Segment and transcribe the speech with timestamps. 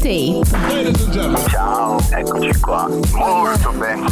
[0.00, 0.40] Tape.
[1.50, 2.88] Ciao, eccoci qua.
[3.12, 4.06] Molto bene.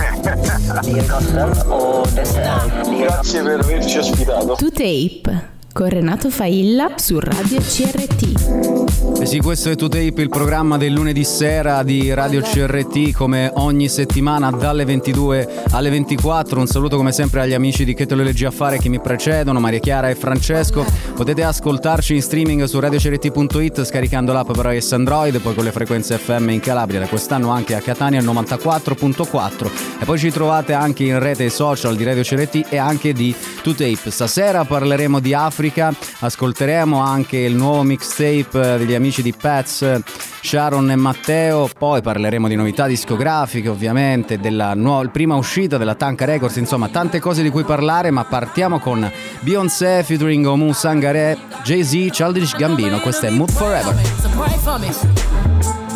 [2.99, 4.55] Grazie per averci ospitato.
[4.55, 9.21] To Tape con Renato Failla su Radio CRT.
[9.21, 13.89] Eh sì, questo è Tape, il programma del lunedì sera di Radio CRT, come ogni
[13.89, 16.59] settimana dalle 22 alle 24.
[16.59, 19.79] Un saluto come sempre agli amici di Che te leggi a che mi precedono, Maria
[19.79, 20.85] Chiara e Francesco.
[21.15, 26.17] Potete ascoltarci in streaming su radiocrt.it scaricando l'app per iOS Android, poi con le frequenze
[26.17, 29.71] FM in Calabria, da quest'anno anche a Catania al 94.4.
[30.01, 34.11] E poi ci trovate anche in rete social di Radio CRT e anche di Tape.
[34.11, 35.93] Stasera parleremo di Africa Africa.
[36.21, 40.03] Ascolteremo anche il nuovo mixtape degli amici di Pets,
[40.41, 41.69] Sharon e Matteo.
[41.77, 46.57] Poi parleremo di novità discografiche, ovviamente, della nuova, prima uscita della Tanka Records.
[46.57, 48.11] Insomma, tante cose di cui parlare.
[48.13, 53.01] Ma partiamo con Beyoncé featuring Omu Sangare, Jay-Z, Childish Gambino.
[53.01, 53.95] Questo è Mood Forever.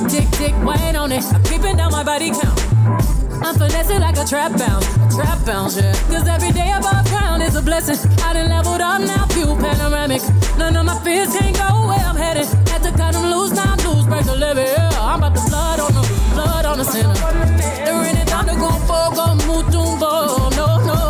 [0.08, 1.22] Tick, tick, wait on it.
[1.32, 3.21] I'm keeping down my body count.
[3.44, 5.92] I'm finessing like a trap bounce, trap bounce, yeah.
[6.08, 7.98] Cause every day above ground is a blessing.
[8.22, 10.22] I done leveled up now, view panoramic.
[10.58, 12.46] None of my fears can't go where I'm headed.
[12.68, 14.90] Had to cut them loose, now loose, break the levee, yeah.
[15.00, 16.02] I'm about to blood on the,
[16.34, 17.14] blood on the center.
[17.84, 21.01] They're in it, time to go for, go move, no, no,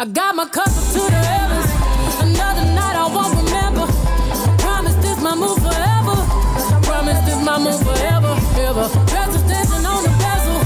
[0.00, 1.68] I got my cup up to the heavens.
[2.24, 3.84] Another night I won't remember.
[4.56, 6.16] Promise this my move forever.
[6.88, 8.32] Promise this my move forever,
[8.64, 8.88] ever.
[8.88, 10.56] On the bezel.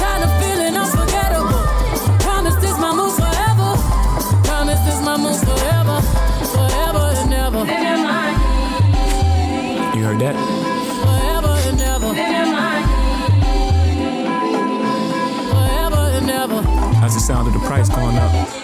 [0.00, 1.60] Kind of feeling unforgettable.
[2.24, 3.76] Promise this my move forever.
[4.48, 6.00] Promise this my move forever,
[6.56, 7.68] forever and ever.
[9.92, 10.36] You heard that?
[11.04, 12.14] Forever and ever.
[15.52, 16.84] Forever and ever.
[17.04, 18.63] How's the sound of the price going up?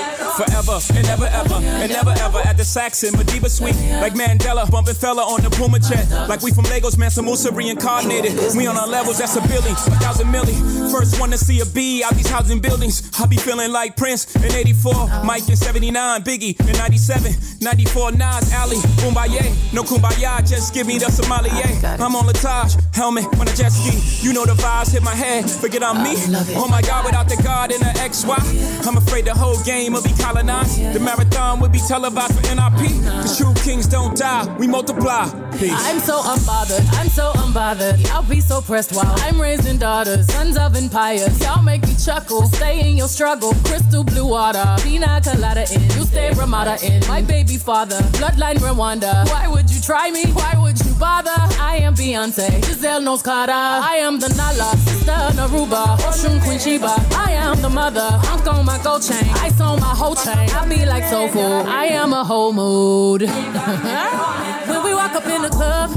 [0.41, 2.39] Forever and never ever and never ever.
[2.39, 4.69] At the Saxon Madiba Suite like Mandela.
[4.71, 8.33] Bumping fella on the Puma jet like we from Lagos Mansa Musa reincarnated.
[8.57, 10.57] We on our levels that's a billion a thousand milli.
[10.91, 13.11] First one to see a B out these housing buildings.
[13.19, 18.51] I be feeling like Prince in 84 Mike in 79 Biggie in 97 94 Nas
[18.55, 19.45] Ali Kumbaya.
[19.73, 21.69] No Kumbaya just give me the sommelier.
[22.01, 24.25] I'm on Latage helmet when I jet ski.
[24.25, 26.15] You know the vibes hit my head forget I'm me.
[26.57, 30.01] Oh my god without the God and the XY I'm afraid the whole game will
[30.01, 30.93] be colonized.
[30.93, 32.83] The marathon would be televised for NRP.
[33.23, 35.25] The true kings don't die, we multiply.
[35.57, 35.73] Peace.
[35.75, 38.05] I'm so unbothered, I'm so unbothered.
[38.11, 41.39] I'll be so pressed while I'm raising daughters, sons of empires.
[41.41, 43.53] Y'all make me chuckle, stay in your struggle.
[43.65, 45.81] Crystal blue water, pina colada in.
[45.95, 47.05] You stay Ramada in.
[47.07, 49.27] My baby father, bloodline Rwanda.
[49.29, 50.25] Why would you try me?
[50.31, 51.41] Why would you bother?
[51.59, 53.51] I am Beyonce, Giselle knows Carter.
[53.51, 56.93] I am the Nala, sister Naruba, Oshun Queen Sheba.
[57.27, 59.27] I am the mother, Unk on my gold chain.
[59.47, 60.47] Ice on my whole chain.
[60.59, 61.63] I be like so full.
[61.81, 63.21] I am a whole mood.
[64.69, 65.89] when we walk up in the club,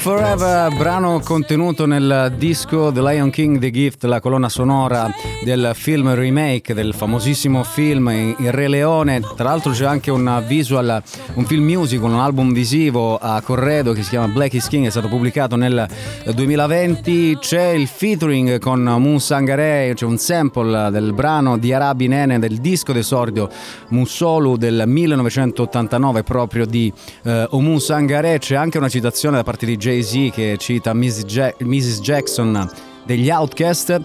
[0.00, 5.12] Forever, brano contenuto nel disco The Lion King The Gift, la colonna sonora
[5.44, 9.20] del film remake del famosissimo film Il Re Leone.
[9.20, 11.02] Tra l'altro c'è anche un visual,
[11.34, 14.90] un film musical, un album visivo a Corredo che si chiama Black is King, è
[14.90, 15.86] stato pubblicato nel
[16.34, 17.36] 2020.
[17.38, 22.94] C'è il featuring con Musangare, c'è un sample del brano di Arabi Nene del disco
[22.94, 23.50] d'esordio
[23.88, 26.90] Musolu del 1989 proprio di
[27.24, 28.38] eh, Omu Sangare.
[28.38, 31.54] C'è anche una citazione da parte di Jay-Z che cita Mrs.
[31.58, 32.00] Mrs.
[32.00, 32.70] Jackson
[33.04, 34.00] degli Outcast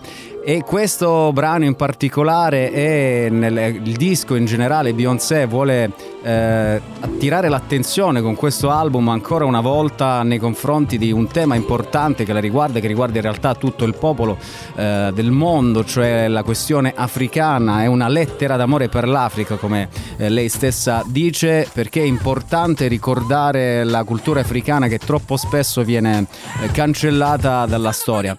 [0.47, 7.49] e questo brano in particolare e nel, il disco in generale Beyoncé vuole eh, attirare
[7.49, 12.39] l'attenzione con questo album ancora una volta nei confronti di un tema importante che la
[12.39, 14.37] riguarda, che riguarda in realtà tutto il popolo
[14.75, 20.29] eh, del mondo, cioè la questione africana, è una lettera d'amore per l'Africa come eh,
[20.29, 26.27] lei stessa dice, perché è importante ricordare la cultura africana che troppo spesso viene
[26.61, 28.37] eh, cancellata dalla storia.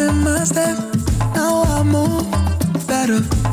[0.00, 0.78] in my step.
[1.34, 2.26] Now I move
[2.86, 3.47] better.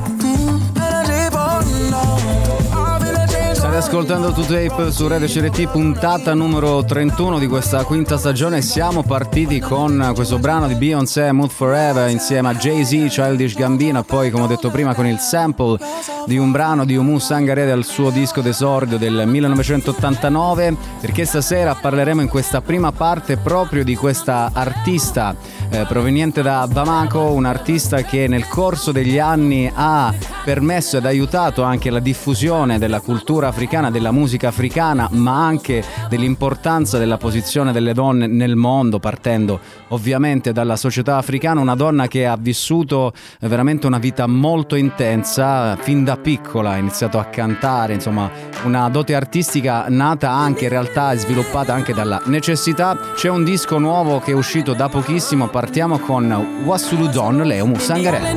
[3.76, 8.62] Ascoltando To Tape su Radio CRT, puntata numero 31 di questa quinta stagione.
[8.62, 14.32] Siamo partiti con questo brano di Beyoncé, Mood Forever, insieme a Jay-Z, Childish Gambino, poi,
[14.32, 15.78] come ho detto prima, con il sample
[16.26, 22.22] di un brano di Umu Sangare dal suo disco d'esordio del 1989, perché stasera parleremo
[22.22, 25.36] in questa prima parte proprio di questa artista
[25.70, 30.14] eh, proveniente da Bamako, un artista che nel corso degli anni ha
[30.46, 35.84] permesso ed aiutato anche la diffusione della cultura africana africana, della musica africana, ma anche
[36.08, 39.60] dell'importanza della posizione delle donne nel mondo, partendo
[39.90, 46.04] ovviamente dalla società africana, una donna che ha vissuto veramente una vita molto intensa, fin
[46.04, 48.30] da piccola ha iniziato a cantare, insomma
[48.66, 52.96] una dote artistica nata anche in realtà e sviluppata anche dalla necessità.
[53.16, 58.34] C'è un disco nuovo che è uscito da pochissimo, partiamo con Wasulu Don Leo Musangare.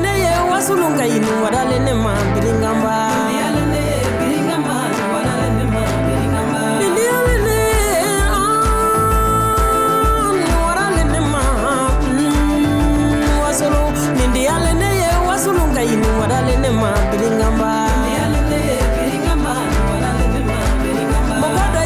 [16.81, 16.93] ma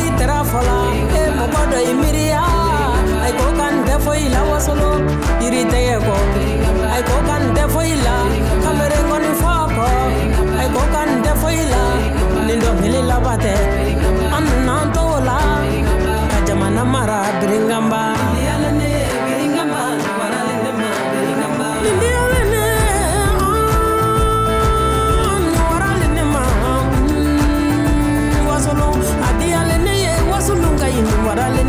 [0.07, 0.77] i tɛra fɔla
[1.19, 2.43] e mɔgɔ i miiriya
[3.23, 3.67] ayi ko ka
[4.51, 4.91] wasolo
[5.43, 5.63] yiri
[6.07, 6.17] ko
[14.95, 15.39] t'o la
[17.91, 18.22] ka.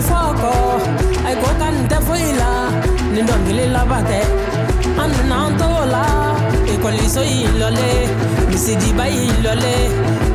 [0.00, 0.52] isoko
[1.26, 2.48] ayikoka nite foyila
[3.12, 4.20] ni dɔnkili labatɛ
[5.02, 6.04] an nana la
[6.72, 7.90] ekɔliso y'i lɔle
[8.50, 9.74] misidiba y'i lɔle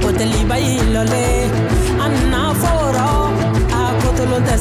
[0.03, 1.23] hoteliba y'i lɔle
[2.03, 3.09] an nana fɔ rɔ
[3.77, 4.55] a kotolon tɛ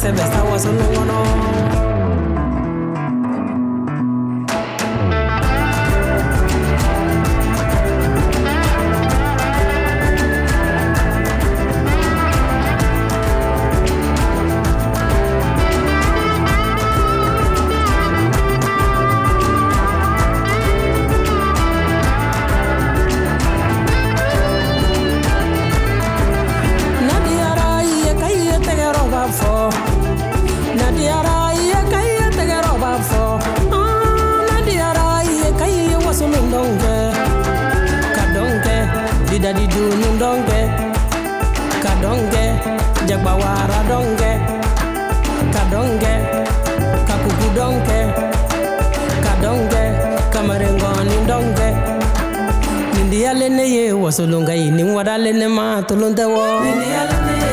[54.04, 56.60] wasolungai ni wadale ne ma tolondawo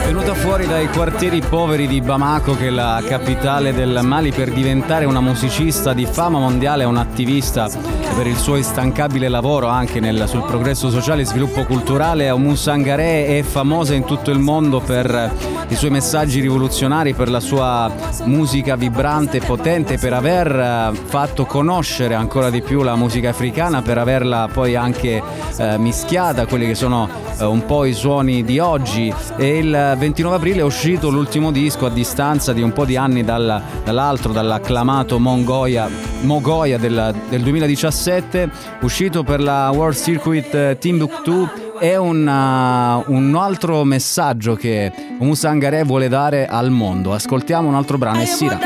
[0.06, 5.06] venuta fuori dai quartieri poveri di Bamako che è la capitale del Mali per diventare
[5.06, 7.70] una musicista di fama mondiale un attivista
[8.18, 13.38] per il suo instancabile lavoro anche nel, sul progresso sociale e sviluppo culturale Aumou Sangaré
[13.38, 15.32] è famosa in tutto il mondo per
[15.72, 17.90] i suoi messaggi rivoluzionari, per la sua
[18.26, 23.82] musica vibrante e potente, per aver eh, fatto conoscere ancora di più la musica africana,
[23.82, 25.24] per averla poi anche
[25.58, 27.08] eh, mischiata a quelli che sono
[27.40, 29.14] eh, un po' i suoni di oggi.
[29.38, 33.24] E il 29 aprile è uscito l'ultimo disco a distanza di un po' di anni
[33.24, 35.88] dal, dall'altro, dall'acclamato Mongoia,
[36.24, 38.50] Mogoya del, del 2017,
[38.82, 46.10] uscito per la World Circuit eh, Timbuktu è una, un altro messaggio che Musangare vuole
[46.10, 47.12] dare al mondo.
[47.12, 48.60] Ascoltiamo un altro brano e Sira.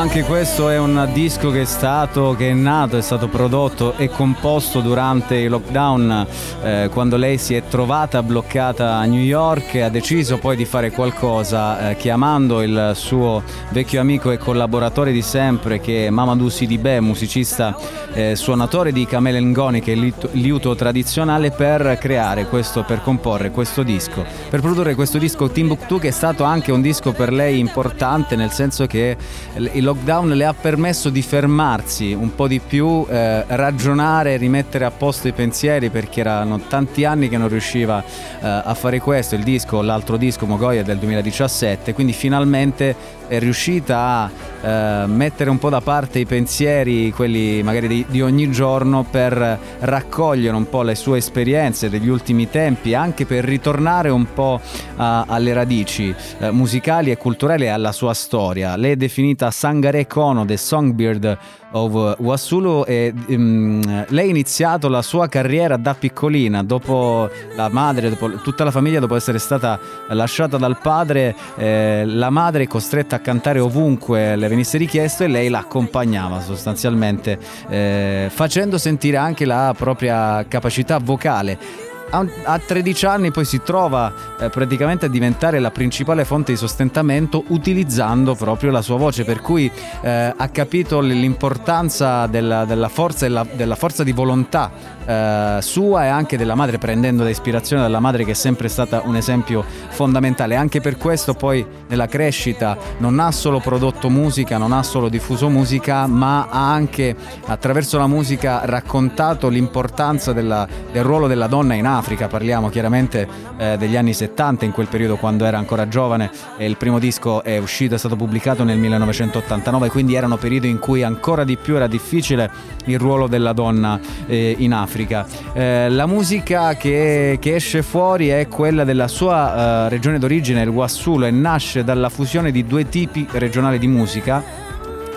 [0.00, 4.08] Anche questo è un disco che è stato, che è nato, è stato prodotto e
[4.08, 6.26] composto durante il lockdown
[6.62, 10.64] eh, quando lei si è trovata bloccata a New York e ha deciso poi di
[10.64, 13.42] fare qualcosa eh, chiamando il suo
[13.72, 17.76] vecchio amico e collaboratore di sempre che è Mamadou Sidibè, musicista
[18.14, 23.50] eh, suonatore di Camele Ngoni che è il liuto tradizionale per creare questo, per comporre
[23.50, 27.58] questo disco, per produrre questo disco Timbuktu che è stato anche un disco per lei
[27.58, 29.14] importante nel senso che
[29.56, 34.92] il lockdown le ha permesso di fermarsi un po' di più, eh, ragionare, rimettere a
[34.92, 39.42] posto i pensieri perché erano tanti anni che non riusciva eh, a fare questo, il
[39.42, 44.30] disco, l'altro disco Mogoya del 2017, quindi finalmente è riuscita a
[44.62, 49.58] eh, mettere un po' da parte i pensieri, quelli magari di, di, ogni giorno, per
[49.78, 54.60] raccogliere un po' le sue esperienze degli ultimi tempi, anche per ritornare un po'
[54.96, 58.74] a, alle radici eh, musicali e culturali e alla sua storia.
[58.74, 61.38] Lei è definita Sangare Kono, The Songbird
[61.72, 68.10] of Wasulu e um, lei ha iniziato la sua carriera da piccolina, dopo la madre,
[68.10, 73.16] dopo tutta la famiglia, dopo essere stata lasciata dal padre, eh, la madre è costretta
[73.16, 79.74] a cantare ovunque le venisse richiesto e lei l'accompagnava sostanzialmente, eh, facendo sentire anche la
[79.76, 86.24] propria capacità vocale a 13 anni poi si trova eh, praticamente a diventare la principale
[86.24, 89.70] fonte di sostentamento utilizzando proprio la sua voce, per cui
[90.02, 94.70] eh, ha capito l'importanza della, della, forza, della, della forza di volontà
[95.06, 99.02] eh, sua e anche della madre, prendendo da ispirazione dalla madre che è sempre stata
[99.04, 100.56] un esempio fondamentale.
[100.56, 105.48] Anche per questo poi nella crescita non ha solo prodotto musica, non ha solo diffuso
[105.48, 107.14] musica, ma ha anche
[107.46, 111.99] attraverso la musica raccontato l'importanza del ruolo della donna in Africa.
[112.28, 113.26] Parliamo chiaramente
[113.56, 117.42] eh, degli anni 70, in quel periodo quando era ancora giovane e il primo disco
[117.42, 121.76] è uscito, è stato pubblicato nel 1989, quindi erano periodi in cui ancora di più
[121.76, 122.50] era difficile
[122.86, 124.88] il ruolo della donna eh, in Africa.
[124.90, 125.26] Africa.
[125.52, 130.68] Eh, la musica che, che, esce fuori è quella della sua eh, regione d'origine, il
[130.68, 134.42] Wassulu, e nasce dalla fusione di due tipi regionali di musica.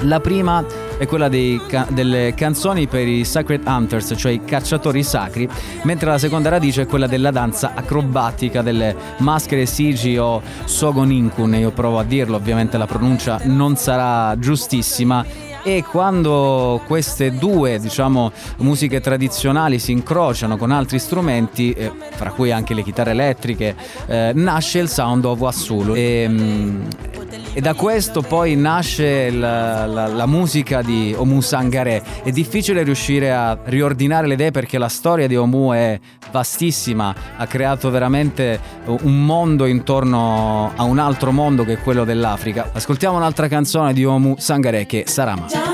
[0.01, 0.63] La prima
[1.03, 5.47] è quella dei, delle canzoni per i Sacred Hunters, cioè i cacciatori sacri,
[5.83, 11.71] mentre la seconda radice è quella della danza acrobatica delle maschere Sigi o Sogoninkun, io
[11.71, 15.25] provo a dirlo, ovviamente la pronuncia non sarà giustissima
[15.63, 22.51] e quando queste due diciamo, musiche tradizionali si incrociano con altri strumenti, eh, fra cui
[22.51, 23.75] anche le chitarre elettriche,
[24.07, 25.95] eh, nasce il sound of Wassulu.
[25.95, 26.81] E, mm,
[27.53, 32.03] e da questo poi nasce la, la, la musica di Omu Sangare.
[32.23, 35.99] È difficile riuscire a riordinare le idee perché la storia di Omu è
[36.31, 42.69] vastissima, ha creato veramente un mondo intorno a un altro mondo che è quello dell'Africa.
[42.73, 45.72] Ascoltiamo un'altra canzone di Omu Sangare che è Sarama.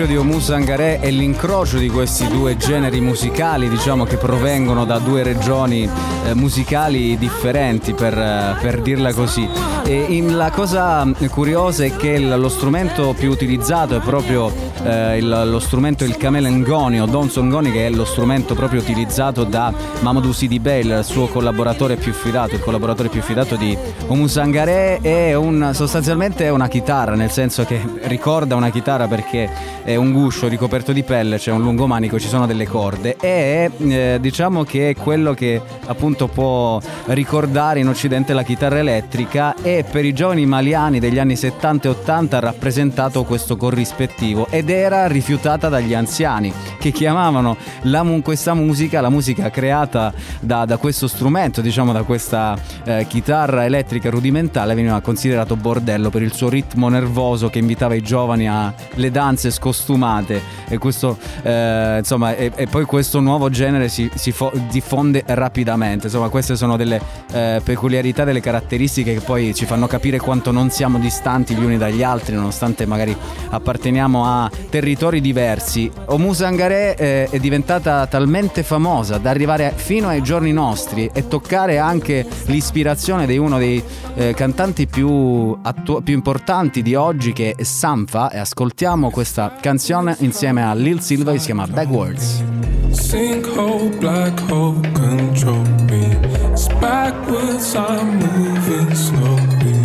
[0.00, 4.98] Proprio di Omu Sangaré è l'incrocio di questi due generi musicali, diciamo che provengono da
[4.98, 5.86] due regioni
[6.24, 9.46] eh, musicali differenti, per, eh, per dirla così.
[9.84, 14.50] E in, la cosa curiosa è che lo strumento più utilizzato è proprio
[14.84, 19.44] eh, il, lo strumento il Ngoni o Donson Ngoni che è lo strumento proprio utilizzato
[19.44, 24.26] da Mamadou Sidi Bey, il suo collaboratore più fidato, il collaboratore più fidato di Omu
[24.26, 29.48] Sangaré è un, sostanzialmente è una chitarra, nel senso che ricorda una chitarra perché
[29.82, 33.16] è un guscio ricoperto di pelle, c'è un lungomanico, ci sono delle corde.
[33.20, 39.54] E eh, diciamo che è quello che appunto può ricordare in occidente la chitarra elettrica
[39.62, 44.46] e per i giovani maliani degli anni 70 e 80 ha rappresentato questo corrispettivo.
[44.50, 50.76] Ed era rifiutata dagli anziani che chiamavano la, questa musica, la musica creata da, da
[50.78, 56.48] questo strumento, diciamo da questa eh, chitarra elettrica rudimentale, veniva considerato bordello per il suo
[56.48, 62.66] ritmo nervoso che invitava i giovani alle danze scostumate e, questo, eh, insomma, e, e,
[62.66, 66.06] poi questo nuovo genere si, si fo- diffonde rapidamente.
[66.06, 67.00] Insomma, queste sono delle
[67.32, 71.76] eh, peculiarità, delle caratteristiche che poi ci fanno capire quanto non siamo distanti gli uni
[71.76, 73.16] dagli altri, nonostante magari
[73.50, 75.90] apparteniamo a territori diversi.
[76.06, 81.78] Omu Sangaré eh, è diventata talmente famosa da arrivare fino ai giorni nostri e toccare
[81.78, 83.82] anche l'ispirazione di uno dei
[84.14, 90.16] eh, cantanti più, attu- più importanti di oggi che è Sanfa e ascoltiamo questa canzone
[90.20, 92.42] insieme a Lil Silva che si chiama Backwards.
[92.90, 96.16] Sinkhole, black hole, control me.
[96.50, 99.78] It's backwards, I'm moving slowly.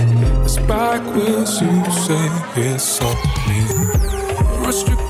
[0.43, 3.15] It's backwards, you say it's on
[3.47, 3.94] me.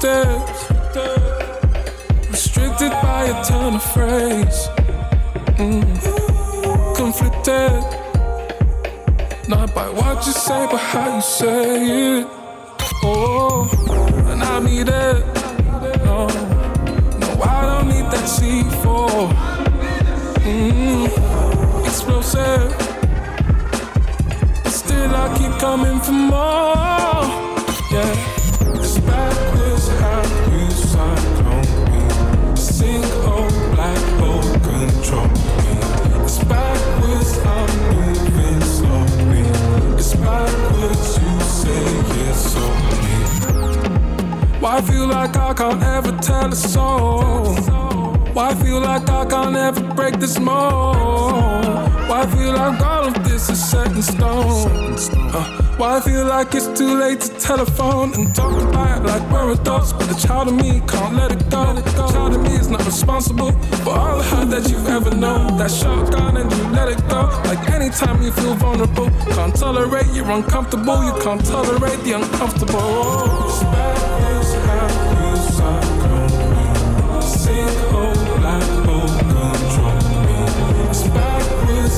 [0.05, 1.17] Restricted,
[2.29, 4.69] restricted by a ton of phrase.
[5.57, 6.95] Mm.
[6.95, 7.71] Conflicted,
[9.49, 12.27] not by what you say, but how you say it.
[13.03, 13.67] Oh,
[14.29, 15.25] and I need it.
[16.05, 16.27] No,
[17.17, 19.33] no, I don't need that C4.
[20.45, 21.07] Mm,
[21.83, 22.71] explosive.
[24.71, 27.25] Still, I keep coming for more.
[27.91, 28.34] Yeah.
[44.65, 47.55] Why feel like I can't ever tell a soul?
[48.33, 51.64] Why feel like I can't ever break this mold?
[52.25, 54.97] Why feel like all of this is set in stone?
[55.31, 59.21] Uh, why I feel like it's too late to telephone and talk about it like
[59.31, 59.93] we're adults?
[59.93, 61.75] But the child of me can't let it go.
[61.75, 63.51] The child of me is not responsible
[63.83, 65.57] for all the hurt that you've ever known.
[65.57, 67.29] That shotgun and you let it go.
[67.45, 71.05] Like anytime you feel vulnerable, can't tolerate you're uncomfortable.
[71.05, 73.45] You can't tolerate the uncomfortable.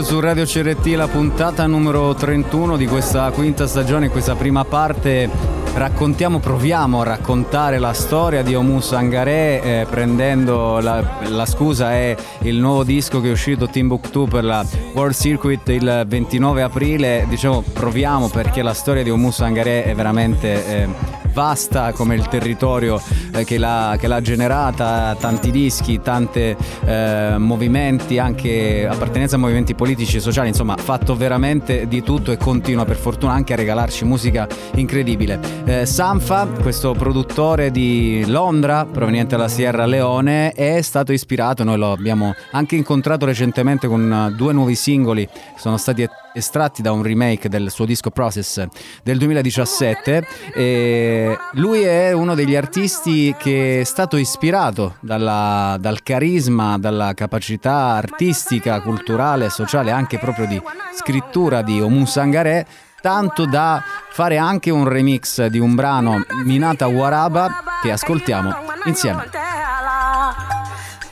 [0.00, 5.28] Su Radio CRT, la puntata numero 31 di questa quinta stagione, in questa prima parte.
[5.74, 12.16] Raccontiamo, proviamo a raccontare la storia di Omu Sangaré eh, prendendo la, la, scusa è
[12.40, 17.60] il nuovo disco che è uscito Timbuktu per la World Circuit il 29 aprile, diciamo
[17.60, 20.66] proviamo perché la storia di Omu Sangaré è veramente...
[20.66, 23.00] Eh, vasta come il territorio
[23.34, 29.74] eh, che, l'ha, che, l'ha, generata, tanti dischi, tanti eh, movimenti, anche appartenenza a movimenti
[29.74, 34.04] politici e sociali, insomma fatto veramente di tutto e continua per fortuna anche a regalarci
[34.04, 35.40] musica incredibile.
[35.64, 41.92] Eh, Sanfa, questo produttore di Londra proveniente dalla Sierra Leone, è stato ispirato, noi lo
[41.92, 46.02] abbiamo anche incontrato recentemente con due nuovi singoli sono stati
[46.34, 48.64] estratti da un remake del suo disco Process
[49.02, 56.78] del 2017 e lui è uno degli artisti che è stato ispirato dalla, dal carisma,
[56.78, 60.60] dalla capacità artistica, culturale, sociale, anche proprio di
[60.94, 62.66] scrittura di Omu Sangaré
[63.02, 69.28] tanto da fare anche un remix di un brano Minata Waraba che ascoltiamo insieme.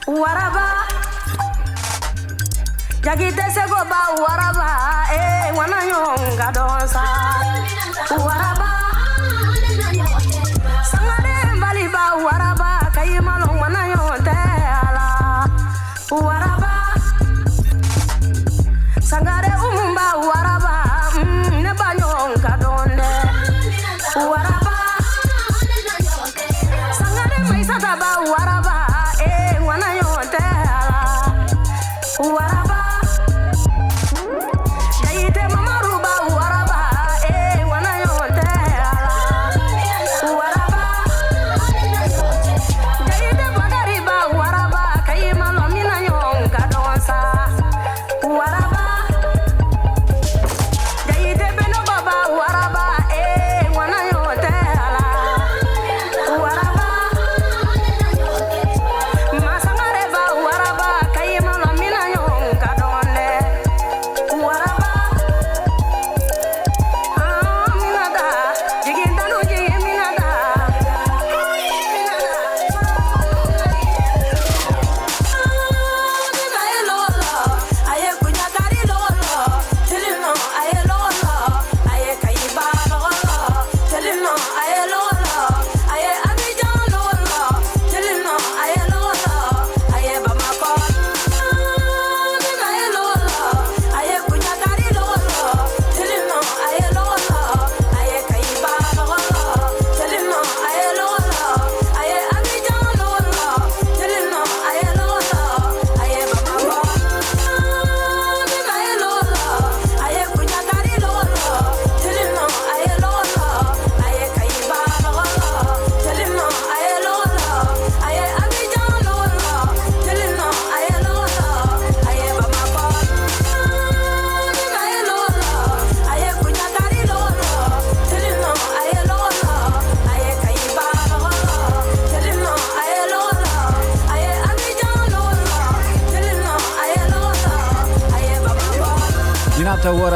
[0.07, 0.70] Waraba
[3.05, 4.69] jagi tɛ se ko ba waraba
[5.17, 7.05] ee ŋana ɲɔgɔn ka dɔn sa
[8.27, 8.71] waraba
[10.91, 14.37] sangaren baliba waraba ka i malo ŋana ɲɔgɔn tɛ
[14.85, 15.07] a la
[16.27, 16.73] waraba
[19.11, 20.75] sangare umunba waraba
[21.25, 23.11] mm, ne ba ɲɔgɔn ka dɔn dɛ
[24.31, 24.77] waraba
[26.99, 28.77] sangare maisata ba waraba
[29.25, 30.43] ee ŋana ɲɔgɔn tɛ
[30.77, 31.01] a la
[32.35, 32.60] waraba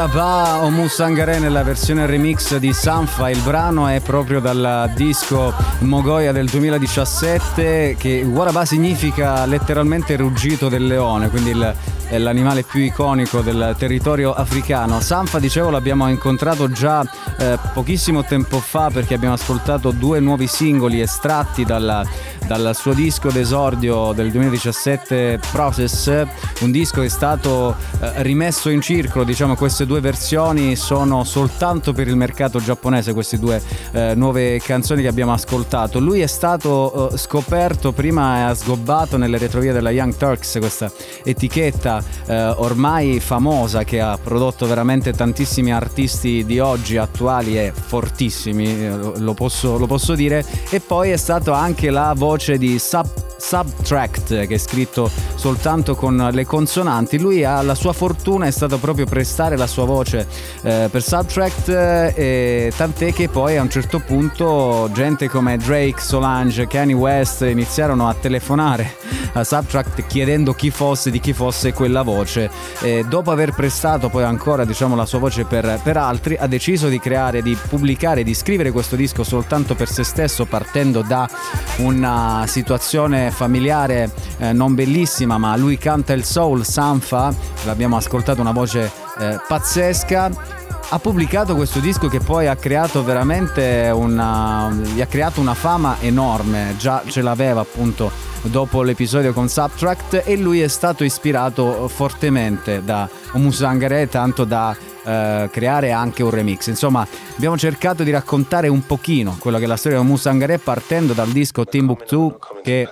[0.05, 3.31] Waraba o Musangare nella versione remix di Sanfa.
[3.31, 10.85] Il brano è proprio dal disco Mogoya del 2017 che Waraba significa letteralmente ruggito del
[10.85, 11.75] leone, quindi il,
[12.07, 14.99] è l'animale più iconico del territorio africano.
[14.99, 17.03] Sanfa, dicevo, l'abbiamo incontrato già
[17.37, 23.31] eh, pochissimo tempo fa perché abbiamo ascoltato due nuovi singoli estratti dalla dal suo disco
[23.31, 26.25] d'esordio del 2017 Process,
[26.61, 31.91] un disco che è stato eh, rimesso in circolo, diciamo queste due versioni sono soltanto
[31.91, 35.99] per il mercato giapponese, queste due eh, nuove canzoni che abbiamo ascoltato.
[35.99, 40.91] Lui è stato eh, scoperto prima e ha sgobbato nelle retrovie della Young Turks, questa
[41.23, 41.94] etichetta
[42.25, 48.97] eh, ormai famosa che ha prodotto veramente tantissimi artisti di oggi attuali e fortissimi, eh,
[49.17, 54.47] lo posso, lo posso dire, e poi è stato anche la voce di Sub, Subtract
[54.47, 57.19] che è scritto soltanto con le consonanti.
[57.19, 60.25] Lui ha la sua fortuna è stata proprio prestare la sua voce
[60.63, 66.65] eh, per Subtract, eh, tant'è che poi a un certo punto gente come Drake, Solange,
[66.67, 68.95] Kanye West iniziarono a telefonare
[69.33, 72.49] a Subtract chiedendo chi fosse, di chi fosse quella voce.
[72.81, 76.87] E dopo aver prestato poi ancora diciamo, la sua voce per, per altri, ha deciso
[76.87, 81.29] di creare, di pubblicare, di scrivere questo disco soltanto per se stesso partendo da
[81.77, 87.31] una situazione familiare eh, non bellissima, ma lui canta il soul, Sanfa,
[87.65, 93.91] l'abbiamo ascoltato una voce eh, pazzesca ha pubblicato questo disco che poi ha creato veramente
[93.93, 100.23] una, gli ha creato una fama enorme, già ce l'aveva appunto dopo l'episodio con Subtract
[100.25, 106.67] e lui è stato ispirato fortemente da Omusangare tanto da eh, creare anche un remix.
[106.67, 107.05] Insomma,
[107.35, 111.29] abbiamo cercato di raccontare un pochino quello che è la storia di Musangare partendo dal
[111.29, 112.87] disco Timbuktu che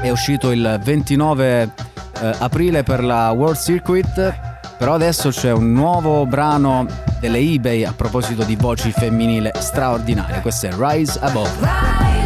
[0.00, 1.62] è uscito il 29
[2.20, 4.50] eh, aprile per la World Circuit.
[4.78, 6.86] Però adesso c'è un nuovo brano
[7.20, 10.40] delle eBay a proposito di voci femminili straordinarie.
[10.40, 12.21] Questo è Rise Above.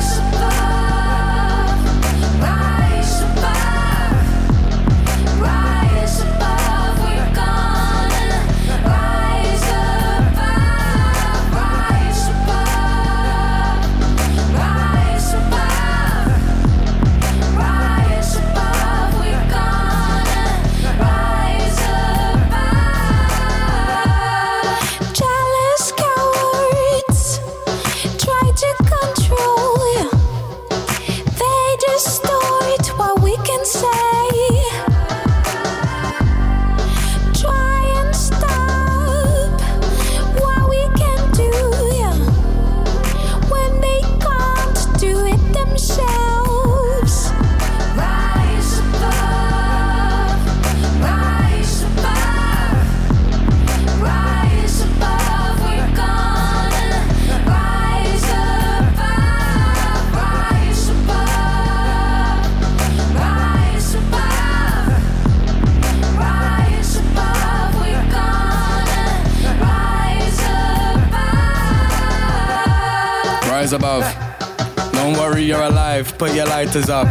[76.18, 77.08] Put your lighters up.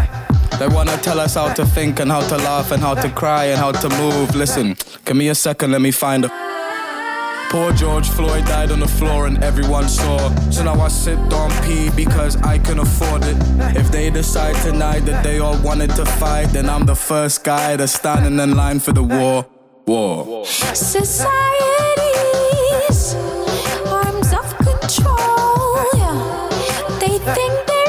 [0.60, 3.46] They wanna tell us how to think and how to laugh and how to cry
[3.46, 4.36] and how to move.
[4.36, 6.30] Listen, give me a second, let me find a.
[7.50, 10.18] Poor George Floyd died on the floor and everyone saw.
[10.50, 13.38] So now I sit on pee because I can afford it.
[13.78, 17.76] If they decide tonight that they all wanted to fight, then I'm the first guy
[17.76, 19.46] that's standing in line for the war.
[19.86, 20.46] War.
[20.46, 21.28] Societies,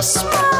[0.06, 0.55] whisper.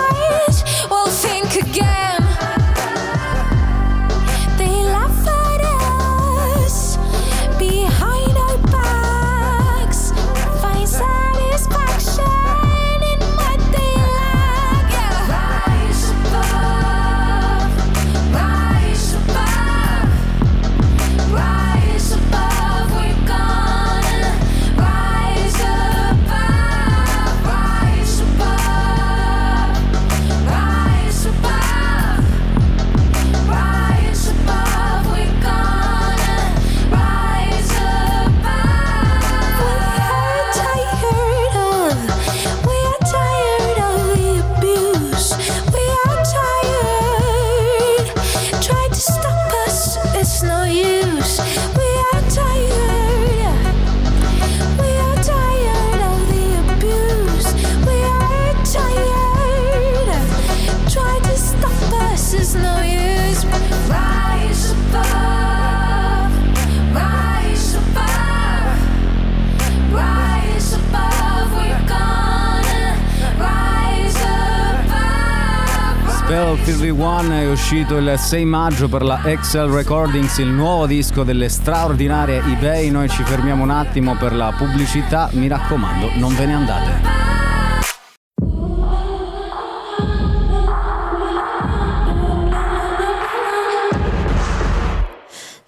[76.66, 81.48] Relatively One è uscito il 6 maggio per la Excel Recordings, il nuovo disco delle
[81.48, 82.90] straordinarie eBay.
[82.90, 87.00] Noi ci fermiamo un attimo per la pubblicità, mi raccomando, non ve ne andate.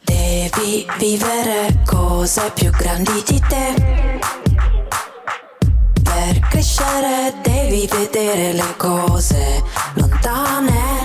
[0.03, 4.19] Devi vivere cose più grandi di te.
[6.03, 9.63] Per crescere devi vedere le cose
[10.29, 10.98] star next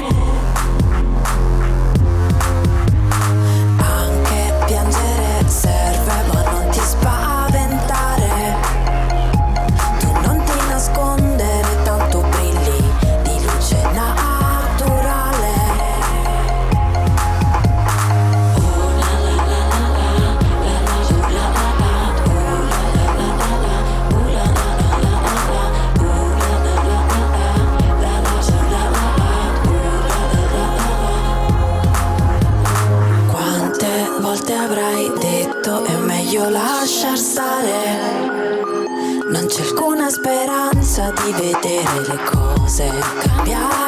[40.13, 42.87] speranza di vedere le cose
[43.23, 43.82] cambiare.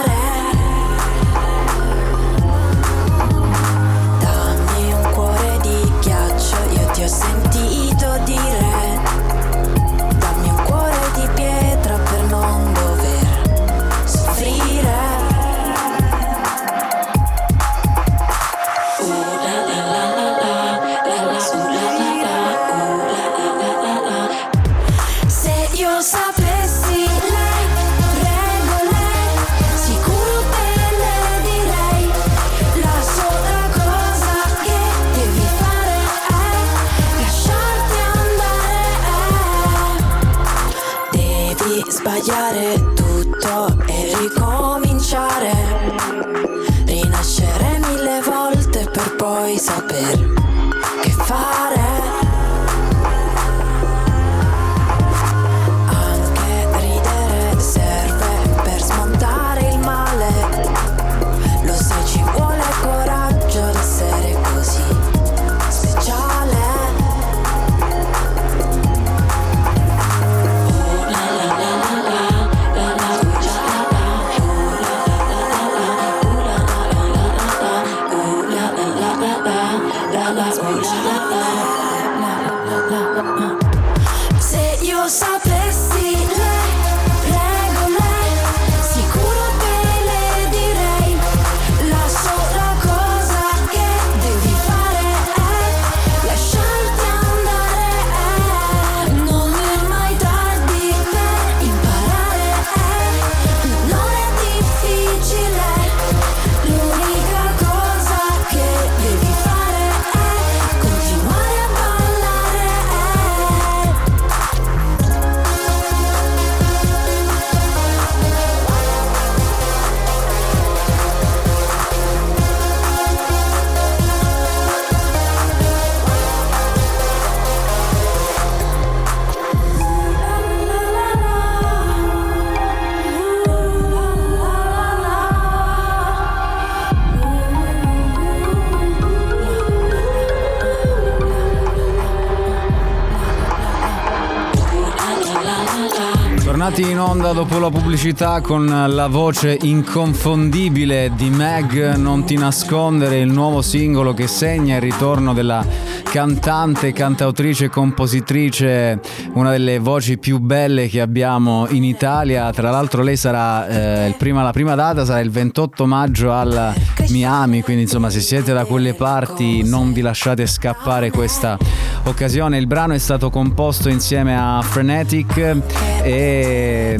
[147.25, 153.63] Onda dopo la pubblicità con la voce inconfondibile di Meg, Non ti nascondere, il nuovo
[153.63, 155.65] singolo che segna il ritorno della
[156.03, 158.99] cantante, cantautrice, compositrice,
[159.33, 162.51] una delle voci più belle che abbiamo in Italia.
[162.51, 166.73] Tra l'altro lei sarà, eh, prima, la prima data sarà il 28 maggio al
[167.09, 171.57] Miami, quindi insomma se siete da quelle parti non vi lasciate scappare questa
[172.03, 172.57] occasione.
[172.57, 176.97] Il brano è stato composto insieme a Frenetic e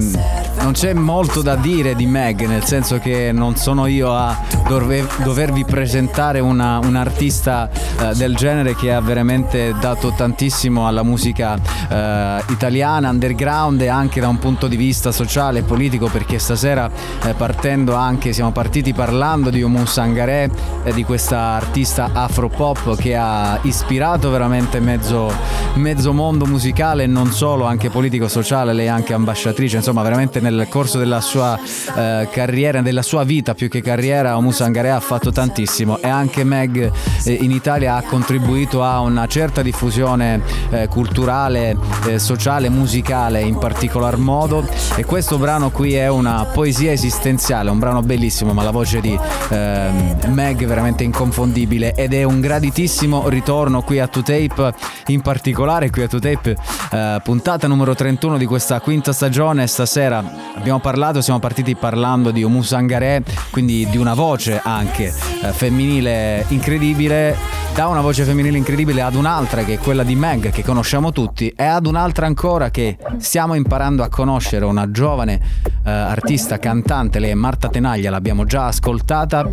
[0.62, 4.36] non c'è molto da dire di Meg, nel senso che non sono io a
[4.68, 11.04] dover, dovervi presentare una, un artista eh, del genere che ha veramente dato tantissimo alla
[11.04, 11.58] musica
[11.90, 16.90] eh, italiana, underground e anche da un punto di vista sociale e politico, perché stasera
[17.24, 20.50] eh, partendo anche, siamo partiti parlando di Omun Sangaré,
[20.84, 25.32] eh, di questa artista afro-pop che ha ispirato veramente mezzo,
[25.76, 30.98] mezzo mondo musicale non solo, anche politico-sociale, lei è anche ambasciatrice, insomma veramente nel corso
[30.98, 31.58] della sua
[31.96, 36.00] eh, carriera, della sua vita più che carriera, Omu Sangarea ha fatto tantissimo.
[36.02, 36.92] E anche Meg
[37.26, 41.78] in Italia ha contribuito a una certa diffusione eh, culturale,
[42.08, 44.68] eh, sociale, musicale in particolar modo.
[44.96, 49.18] E questo brano qui è una poesia esistenziale, un brano bellissimo ma la voce di
[49.50, 54.74] ehm, Meg è veramente inconfondibile ed è un graditissimo ritorno qui a 2Tape
[55.08, 56.56] in particolare qui a 2Tape
[56.92, 59.68] eh, puntata numero 31 di questa quinta stagione.
[59.68, 60.24] Stasera
[60.56, 66.46] abbiamo parlato, siamo partiti parlando di Omu Sangare quindi di una voce anche eh, femminile
[66.50, 67.36] incredibile
[67.76, 71.50] da una voce femminile incredibile ad un'altra che è quella di Meg che conosciamo tutti
[71.50, 75.42] e ad un'altra ancora che stiamo imparando a conoscere una giovane
[75.84, 79.46] eh, artista cantante lei è Marta Tenaglia l'abbiamo già ascoltata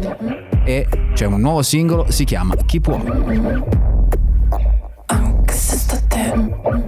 [0.62, 3.02] e c'è un nuovo singolo si chiama Chi può?
[5.06, 6.81] Anche se sto te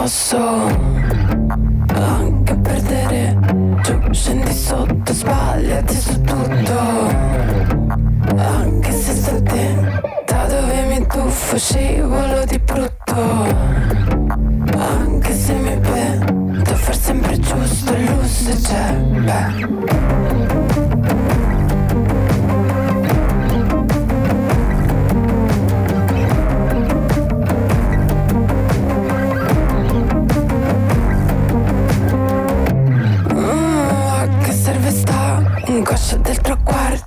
[0.00, 0.38] addosso
[1.92, 3.38] Anche perdere.
[3.82, 6.78] Giù scendi sotto Sbagliati su tutto.
[8.36, 9.40] Anche se sto
[10.24, 13.20] Da dove mi tuffo Scivolo di brutto.
[14.78, 20.59] Anche se mi vedo far sempre giusto Il lusso c'è Beh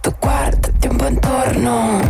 [0.04, 2.02] traguardo Guardati un po' intorno.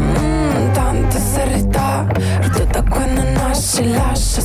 [0.00, 2.06] Mm, Tanta serietà.
[2.40, 4.40] Rido da quando nasci Lascia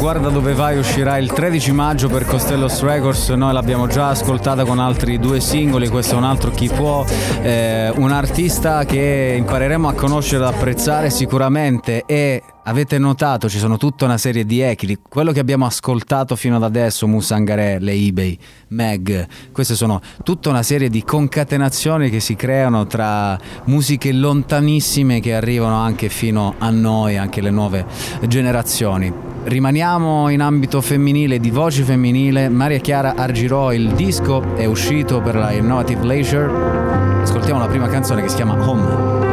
[0.00, 4.78] Guarda dove vai uscirà il 13 maggio per Costellos Records, noi l'abbiamo già ascoltata con
[4.78, 7.04] altri due singoli, questo è un altro Chi può,
[7.42, 13.76] eh, un artista che impareremo a conoscere ed apprezzare sicuramente e avete notato ci sono
[13.76, 18.38] tutta una serie di echi, quello che abbiamo ascoltato fino ad adesso, Musangare, le eBay,
[18.68, 25.34] Meg, queste sono tutta una serie di concatenazioni che si creano tra musiche lontanissime che
[25.34, 27.84] arrivano anche fino a noi, anche le nuove
[28.28, 29.12] generazioni.
[29.42, 32.48] Rimaniamo in ambito femminile, di voce femminile.
[32.48, 37.22] Maria Chiara Argirò, il disco è uscito per la Innovative Leisure.
[37.22, 39.29] Ascoltiamo la prima canzone che si chiama Home.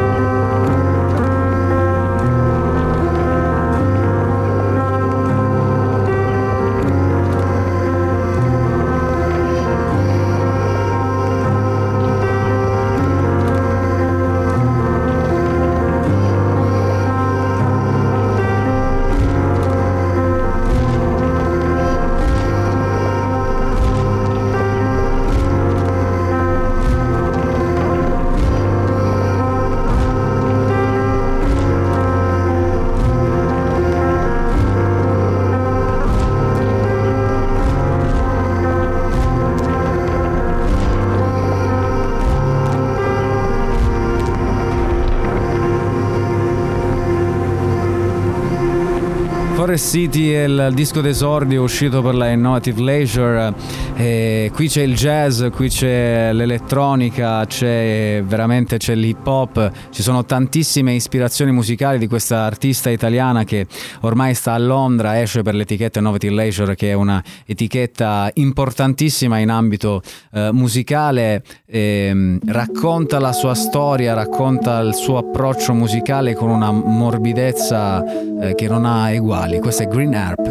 [49.78, 53.54] City è il disco d'esordio uscito per la Innovative Leisure.
[53.96, 60.24] E qui c'è il jazz, qui c'è l'elettronica, c'è veramente c'è l'hip hop, ci sono
[60.24, 63.66] tantissime ispirazioni musicali di questa artista italiana che
[64.00, 69.50] ormai sta a Londra, esce per l'etichetta Innovative Leisure che è una etichetta importantissima in
[69.50, 70.02] ambito
[70.32, 78.04] eh, musicale, e, racconta la sua storia, racconta il suo approccio musicale con una morbidezza
[78.40, 79.58] eh, che non ha eguali.
[79.68, 80.48] Questa è Green Harp.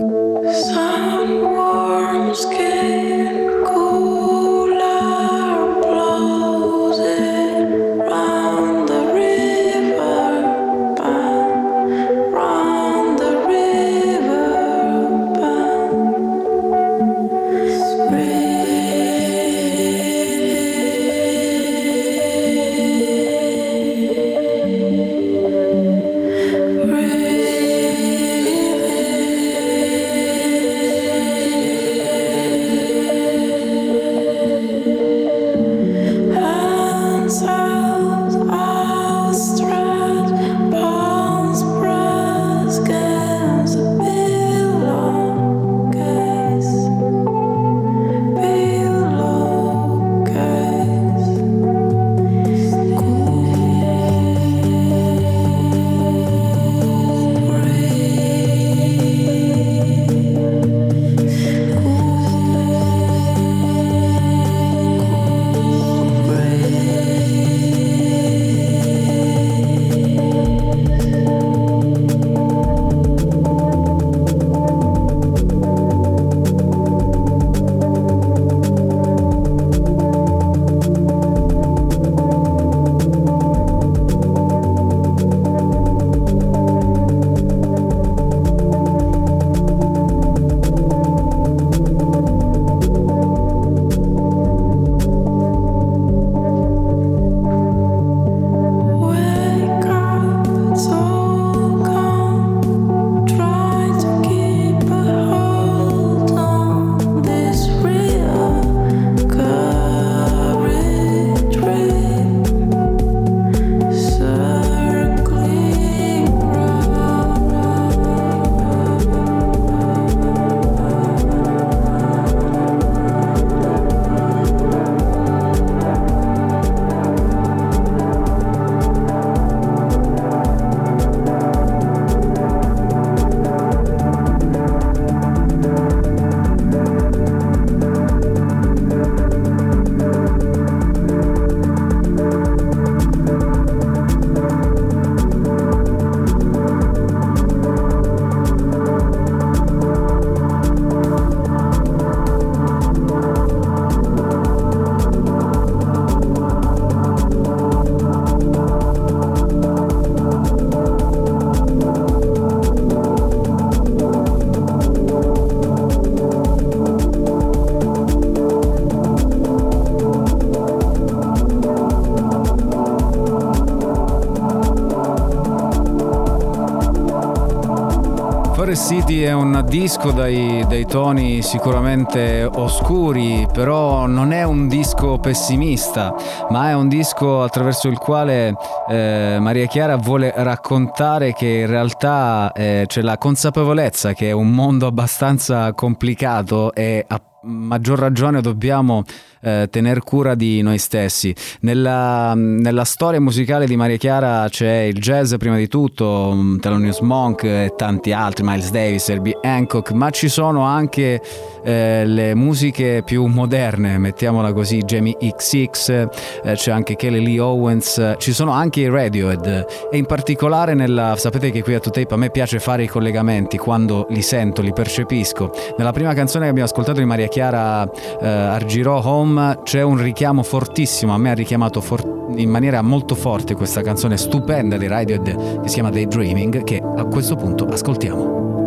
[178.78, 186.14] City è un disco dai, dai, toni sicuramente oscuri, però non è un disco pessimista,
[186.50, 188.54] ma è un disco attraverso il quale
[188.88, 194.52] eh, Maria Chiara vuole raccontare che in realtà eh, c'è la consapevolezza che è un
[194.52, 199.04] mondo abbastanza complicato e a maggior ragione dobbiamo
[199.42, 201.34] eh, tener cura di noi stessi.
[201.62, 207.00] Nella, nella, storia musicale di Maria Chiara c'è il jazz prima di tutto, mm, Thelonious
[207.00, 211.22] Monk e tanti altri, Miles Davis, Herbie Hancock, ma ci sono anche
[211.64, 216.10] eh, le musiche più moderne, mettiamola così, Jamie XX, eh,
[216.54, 221.52] c'è anche Kelly Lee Owens, ci sono anche i Radiohead e in particolare nella, sapete
[221.52, 225.52] che qui a Tape a me piace fare i collegamenti quando li sento, li percepisco.
[225.78, 227.90] Nella prima canzone che abbiamo ascoltato di Maria Chiara,
[228.22, 229.27] eh, Argirò Home,
[229.64, 234.18] c'è un richiamo fortissimo, a me ha richiamato for- in maniera molto forte questa canzone
[234.18, 238.67] stupenda di Radiohead che si chiama Daydreaming che a questo punto ascoltiamo.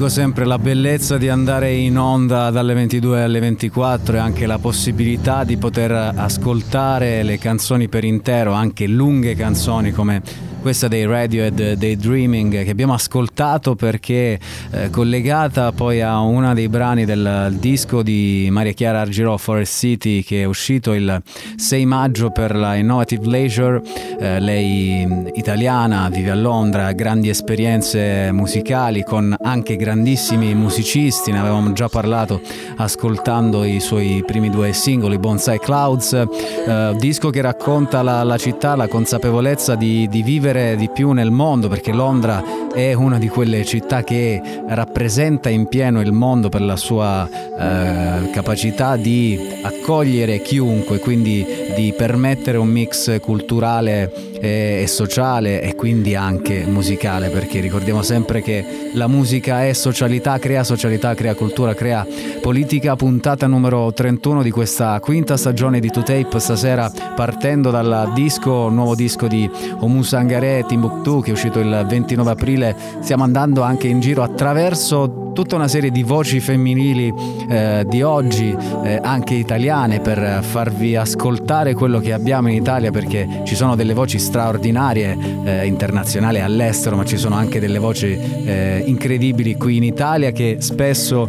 [0.00, 4.56] Dico sempre la bellezza di andare in onda dalle 22 alle 24 e anche la
[4.56, 10.22] possibilità di poter ascoltare le canzoni per intero, anche lunghe canzoni come
[10.60, 14.38] questa dei Radiohead Daydreaming che abbiamo ascoltato perché
[14.70, 20.22] eh, collegata poi a uno dei brani del disco di Maria Chiara Argirò Forest City
[20.22, 21.22] che è uscito il
[21.56, 23.82] 6 maggio per la Innovative Leisure.
[24.18, 31.72] Eh, lei italiana vive a Londra grandi esperienze musicali con anche grandissimi musicisti ne avevamo
[31.72, 32.40] già parlato
[32.76, 36.12] ascoltando i suoi primi due singoli Bonsai Clouds.
[36.12, 41.12] Eh, disco che racconta la, la, città la consapevolezza di, di vivere vivere di più
[41.12, 42.42] nel mondo perché Londra
[42.72, 48.30] è una di quelle città che rappresenta in pieno il mondo per la sua eh,
[48.30, 51.44] capacità di accogliere chiunque, quindi
[51.74, 58.90] di permettere un mix culturale e, sociale e quindi anche musicale perché ricordiamo sempre che
[58.94, 62.06] la musica è socialità, crea socialità, crea cultura, crea
[62.40, 68.68] politica, puntata numero 31 di questa quinta stagione di Two Tape stasera partendo dal disco,
[68.68, 69.48] nuovo disco di
[69.80, 75.20] Omu Sangare Timbuktu che è uscito il 29 aprile, stiamo andando anche in giro attraverso
[75.32, 77.12] tutta una serie di voci femminili
[77.48, 83.42] eh, di oggi, eh, anche italiane, per farvi ascoltare quello che abbiamo in Italia perché
[83.44, 88.80] ci sono delle voci straordinarie eh, internazionali all'estero, ma ci sono anche delle voci eh,
[88.86, 91.28] incredibili qui in Italia che spesso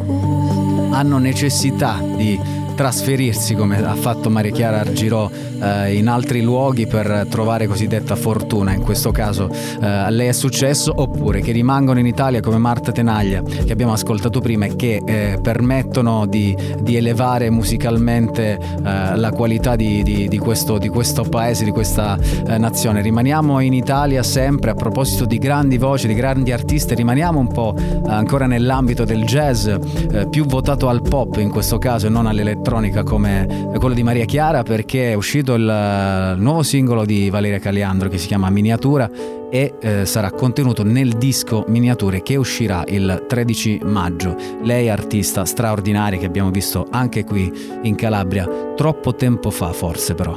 [0.91, 2.39] hanno necessità di
[2.81, 8.73] trasferirsi come ha fatto Maria Chiara Argirò eh, in altri luoghi per trovare cosiddetta fortuna,
[8.73, 12.91] in questo caso eh, a lei è successo, oppure che rimangono in Italia come Marta
[12.91, 19.31] Tenaglia che abbiamo ascoltato prima e che eh, permettono di, di, elevare musicalmente eh, la
[19.31, 23.03] qualità di, di, di, questo, di, questo, paese, di questa eh, nazione.
[23.03, 27.75] Rimaniamo in Italia sempre a proposito di grandi voci, di grandi artisti, rimaniamo un po'
[28.07, 32.70] ancora nell'ambito del jazz, eh, più votato al pop in questo caso e non all'elettronica
[33.03, 37.59] come quello di Maria Chiara perché è uscito uscito il eh, nuovo singolo di Valeria
[37.59, 39.09] Caliandro che si chiama Miniatura
[39.49, 44.35] e eh, sarà contenuto nel disco Miniature che uscirà il 13 maggio.
[44.61, 47.51] Lei artista straordinaria che abbiamo visto anche qui
[47.83, 50.35] in Calabria troppo tempo fa forse però.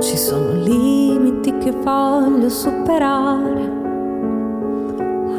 [0.00, 3.77] Ci sono limiti che voglio superare,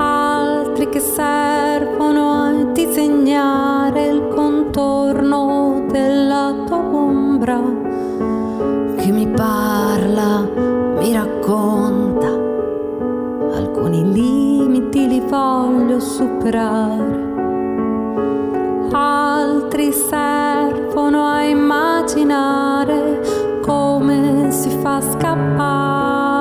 [0.02, 7.62] altri che servono a disegnare il contorno della tua ombra.
[8.96, 10.48] Che mi parla,
[11.00, 12.28] mi racconta.
[13.58, 17.28] Alcuni limiti li voglio superare,
[18.92, 23.20] altri servono a immaginare
[23.62, 26.39] come si fa scappare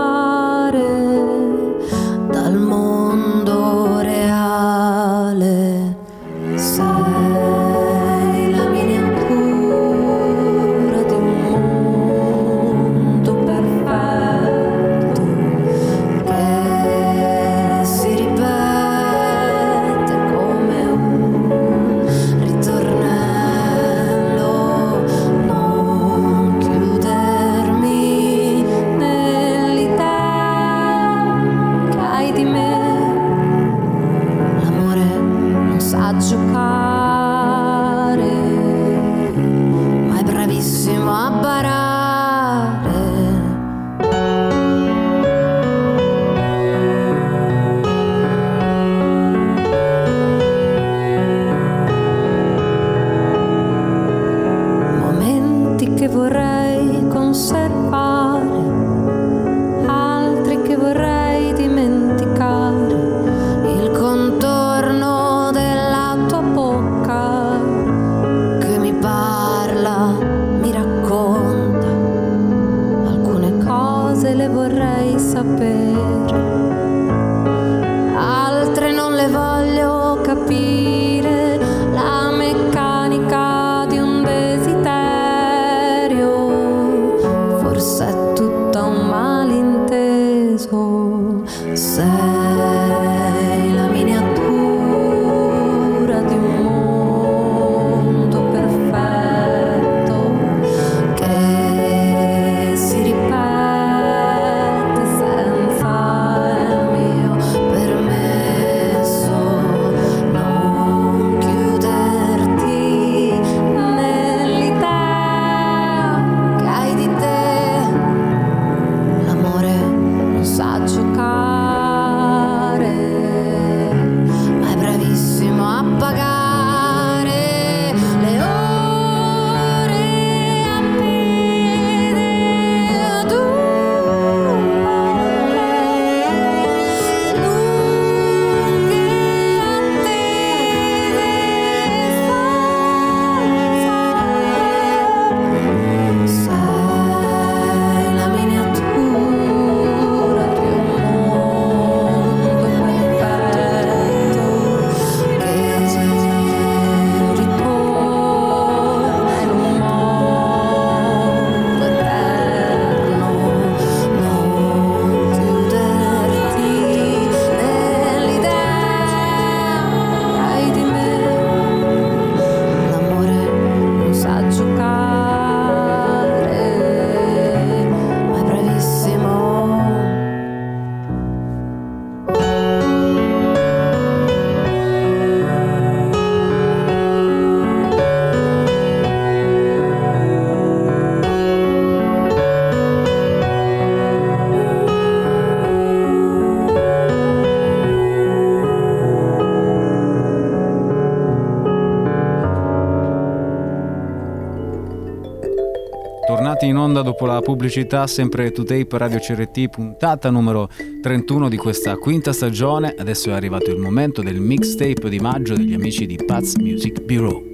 [207.49, 210.68] pubblicità, sempre Today per Radio CRT, puntata numero
[211.01, 212.94] 31 di questa quinta stagione.
[212.94, 217.47] Adesso è arrivato il momento del mixtape di maggio degli amici di Paz Music Bureau.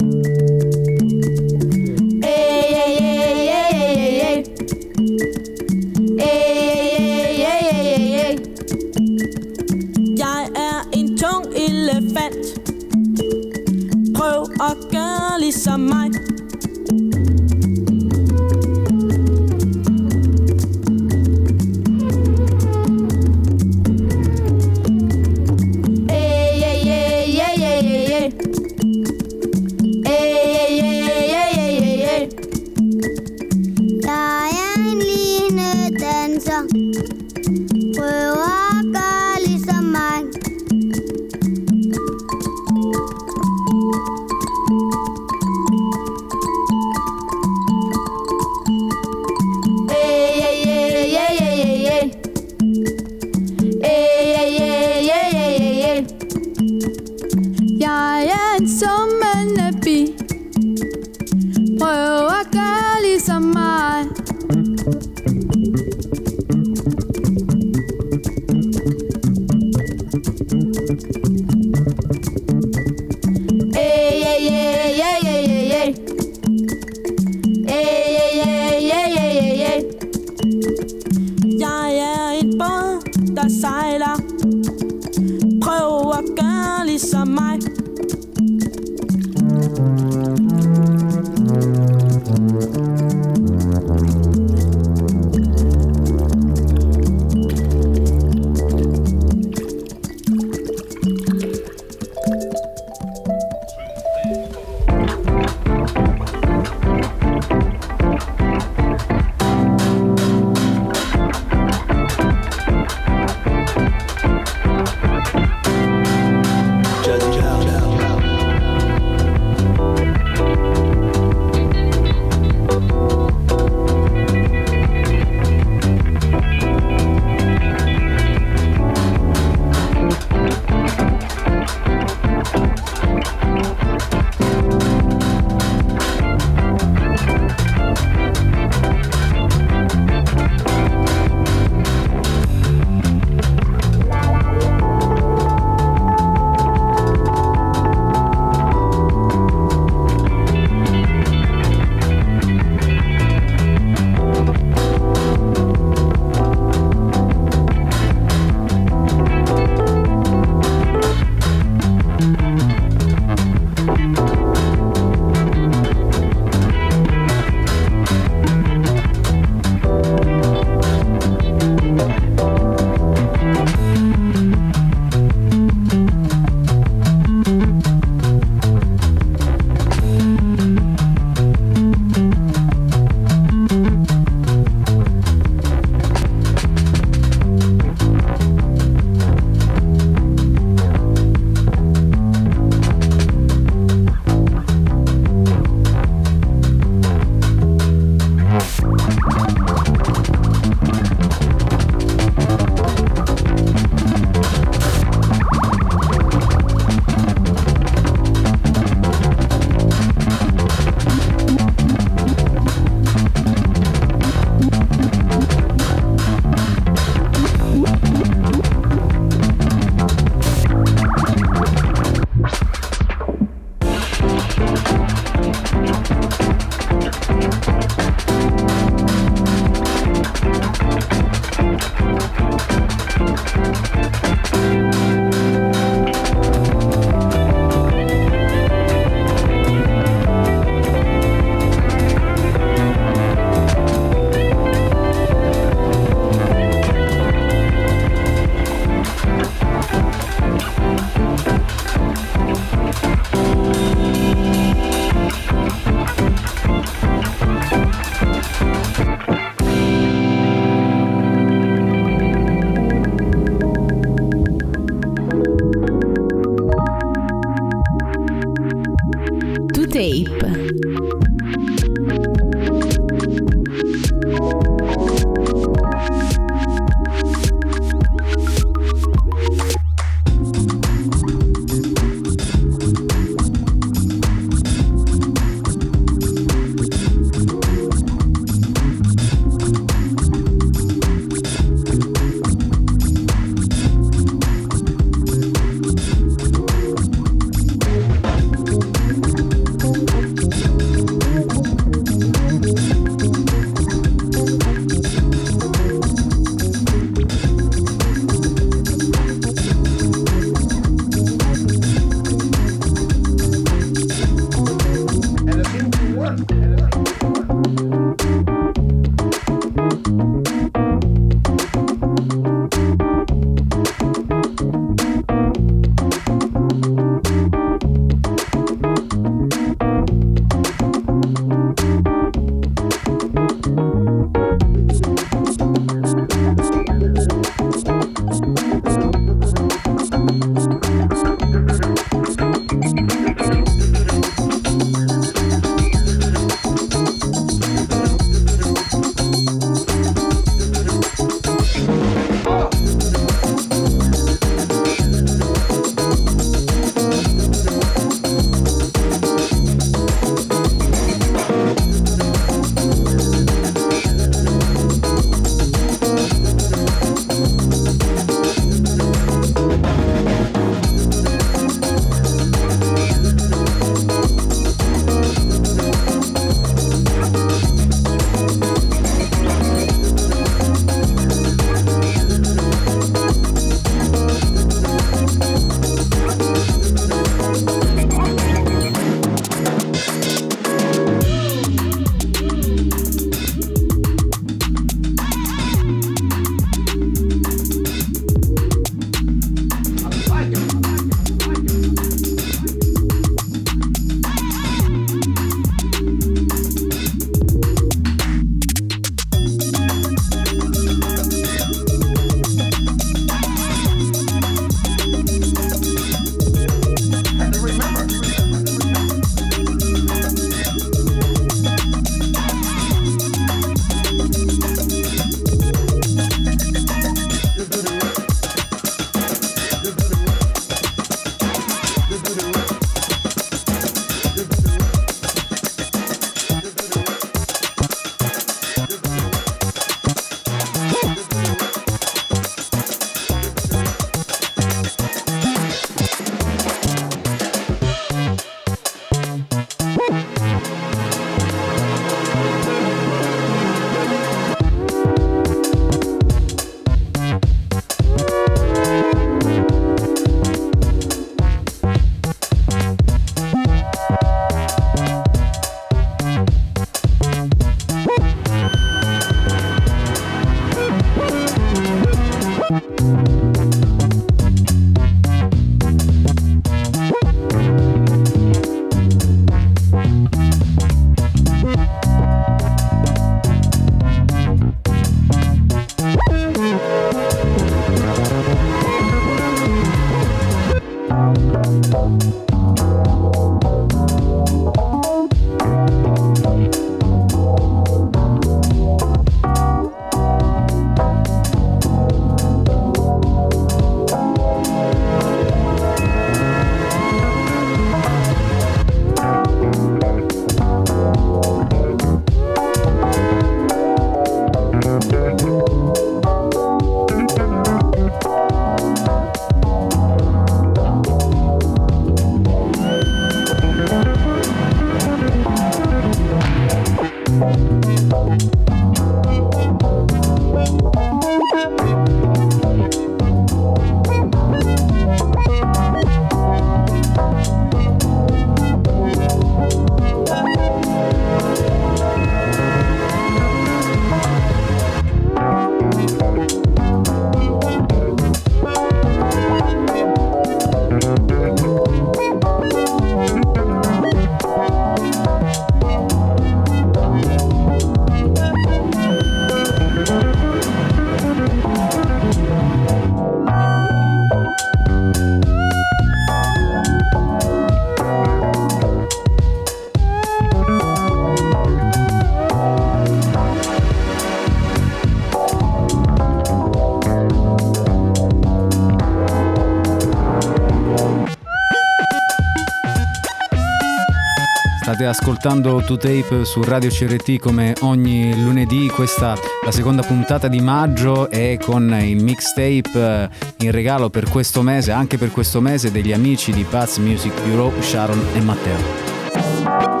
[585.01, 591.29] State ascoltando 2Tape su Radio CRT come ogni lunedì, questa la seconda puntata di maggio
[591.29, 593.29] e con il mixtape eh,
[593.65, 597.71] in regalo per questo mese, anche per questo mese, degli amici di Paz Music Bureau,
[597.81, 600.00] Sharon e Matteo.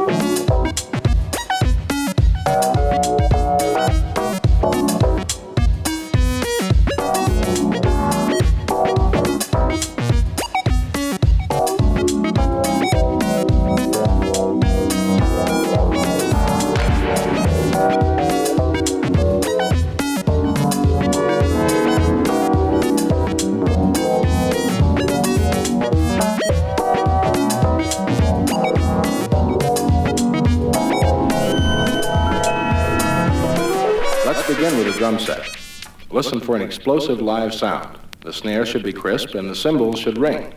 [36.81, 37.95] Explosive live sound.
[38.21, 40.51] The snare should be crisp and the cymbals should ring.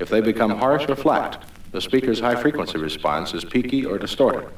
[0.00, 4.48] If they become harsh or flat, the speaker's high frequency response is peaky or distorted.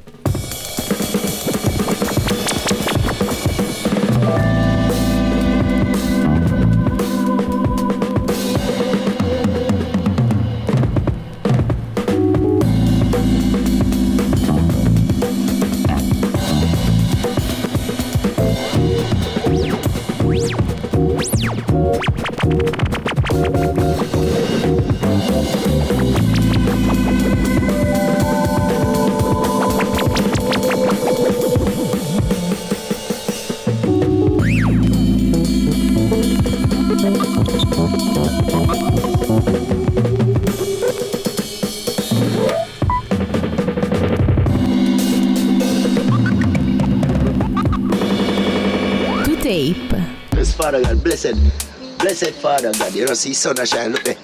[51.13, 52.95] Blessed, blessed Father God.
[52.95, 54.17] You know, see sun a shine, look there.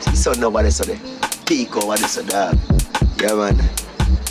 [0.00, 0.98] See sun over there, so there.
[1.46, 2.58] Peak over there, so dog.
[3.20, 3.58] Yeah, man.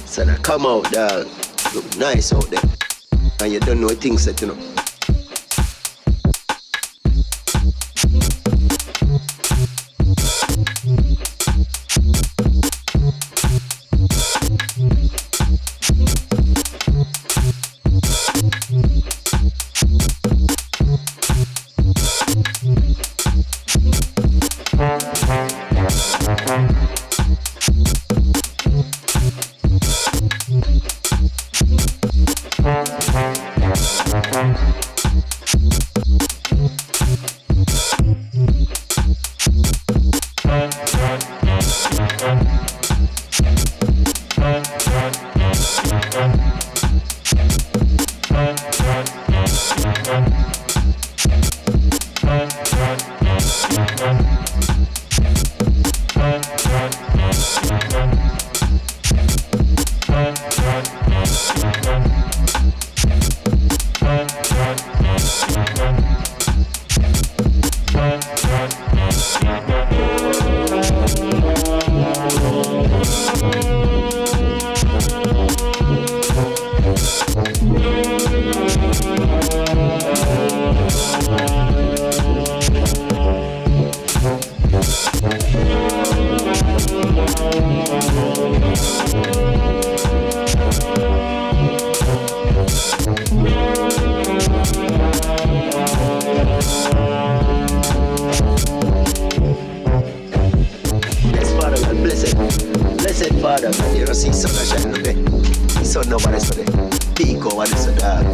[0.06, 1.28] So now come out, dog.
[1.74, 2.62] Look nice out there.
[3.40, 4.71] And you don't know things that, you know.
[104.12, 104.26] Cause
[104.68, 105.14] shine today.
[106.10, 106.38] Nobody
[107.60, 108.26] on this dog.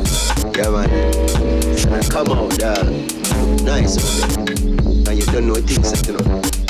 [0.58, 2.02] Yeah man.
[2.10, 2.88] Come out dog.
[3.62, 4.54] Nice one day.
[4.56, 6.67] And you don't know things that you know.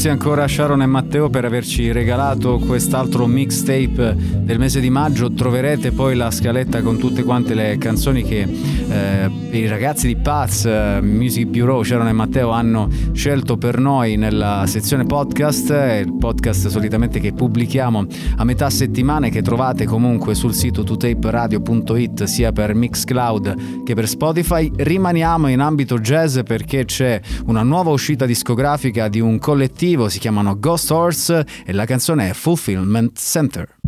[0.00, 5.30] Grazie ancora a Sharon e Matteo per averci regalato quest'altro mixtape del mese di maggio.
[5.30, 8.48] Troverete poi la scaletta con tutte quante le canzoni che
[8.90, 14.16] eh, i ragazzi di Paz eh, Music Bureau, Sharon e Matteo, hanno scelto per noi
[14.16, 15.70] nella sezione podcast.
[15.70, 18.06] Il podcast solitamente che pubblichiamo
[18.36, 24.08] a metà settimana e che trovate comunque sul sito tutaperadio.it sia per Mixcloud che per
[24.08, 24.70] Spotify.
[24.74, 30.58] Rimaniamo in ambito jazz perché c'è una nuova uscita discografica di un collettivo si chiamano
[30.58, 33.78] Ghost Horse e la canzone è Fulfillment Center.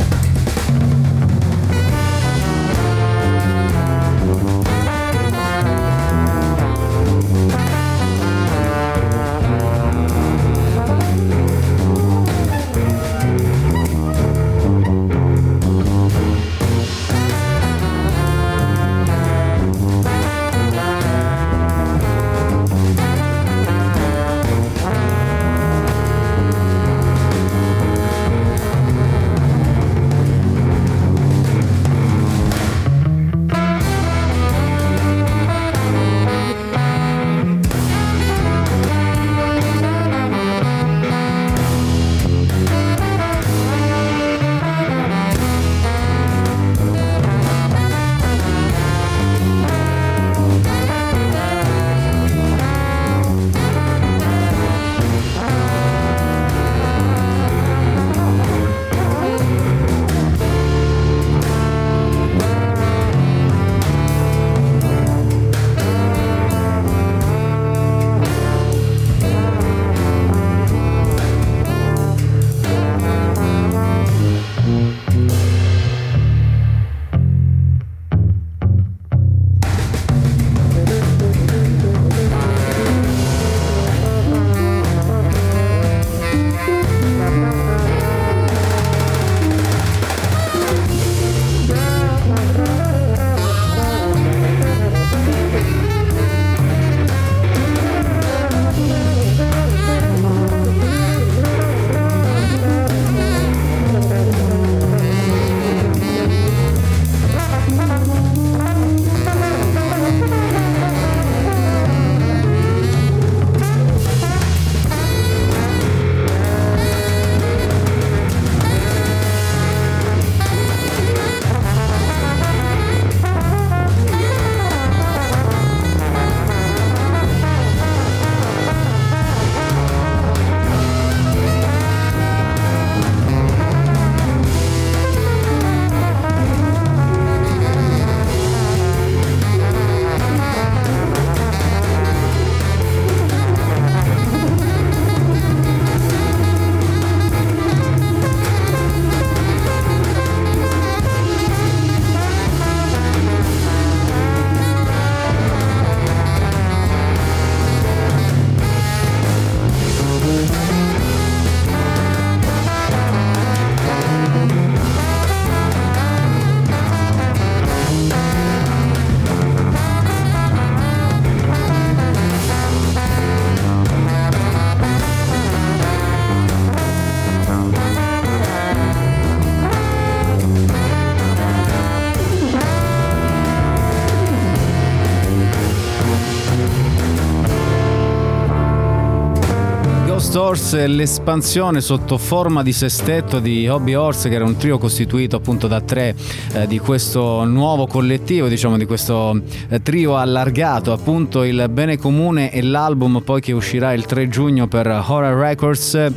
[190.43, 195.37] Horse e l'espansione sotto forma di sestetto di Hobby Horse, che era un trio costituito
[195.37, 196.17] appunto da tre
[196.55, 202.53] eh, di questo nuovo collettivo, diciamo di questo eh, trio allargato, appunto il Bene Comune
[202.53, 206.11] e l'album poi che uscirà il 3 giugno per Horror Records.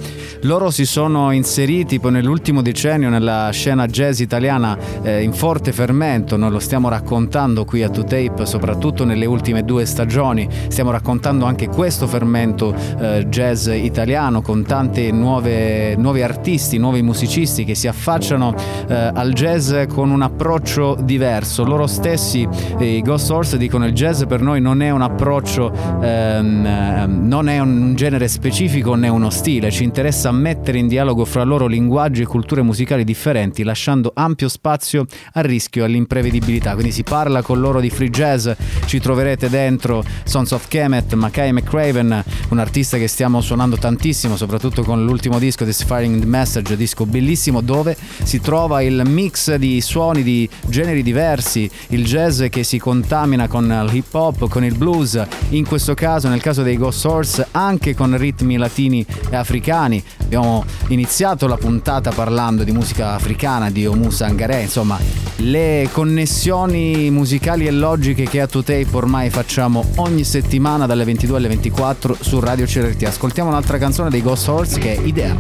[0.46, 6.38] Loro si sono inseriti poi nell'ultimo decennio nella scena jazz italiana eh, in forte fermento,
[6.38, 11.68] noi lo stiamo raccontando qui a 2Tape, soprattutto nelle ultime due stagioni, stiamo raccontando anche
[11.68, 18.54] questo fermento eh, jazz italiano con tanti nuovi artisti, nuovi musicisti che si affacciano
[18.88, 21.66] eh, al jazz con un approccio diverso.
[21.66, 22.48] Loro stessi,
[22.78, 27.50] i Ghost Horse, dicono il jazz per noi non è un approccio, ehm, ehm, non
[27.50, 32.22] è un genere specifico né uno stile, ci interessa mettere in dialogo fra loro linguaggi
[32.22, 36.74] e culture musicali differenti, lasciando ampio spazio al rischio e all'imprevedibilità.
[36.74, 38.50] Quindi si parla con loro di free jazz,
[38.86, 44.84] ci troverete dentro Sons of Kemet, Mackay McCraven, un artista che stiamo suonando tantissimo, soprattutto
[44.84, 49.82] con l'ultimo disco The Firing the Message, disco bellissimo dove si trova il mix di
[49.82, 55.22] suoni di generi diversi, il jazz che si contamina con l'hip hop, con il blues,
[55.50, 60.04] in questo caso, nel caso dei Ghost Horse, anche con ritmi latini e africani.
[60.26, 65.00] Abbiamo iniziato la puntata parlando di musica africana, di Omu Sangare, insomma,
[65.38, 71.48] le connessioni musicali e logiche che a 2Tape ormai facciamo ogni settimana dalle 22 alle
[71.50, 73.04] 24 su Radio CRT.
[73.04, 75.38] Ascoltiamo un'altra canzone dei Ghost Horse che è Idea.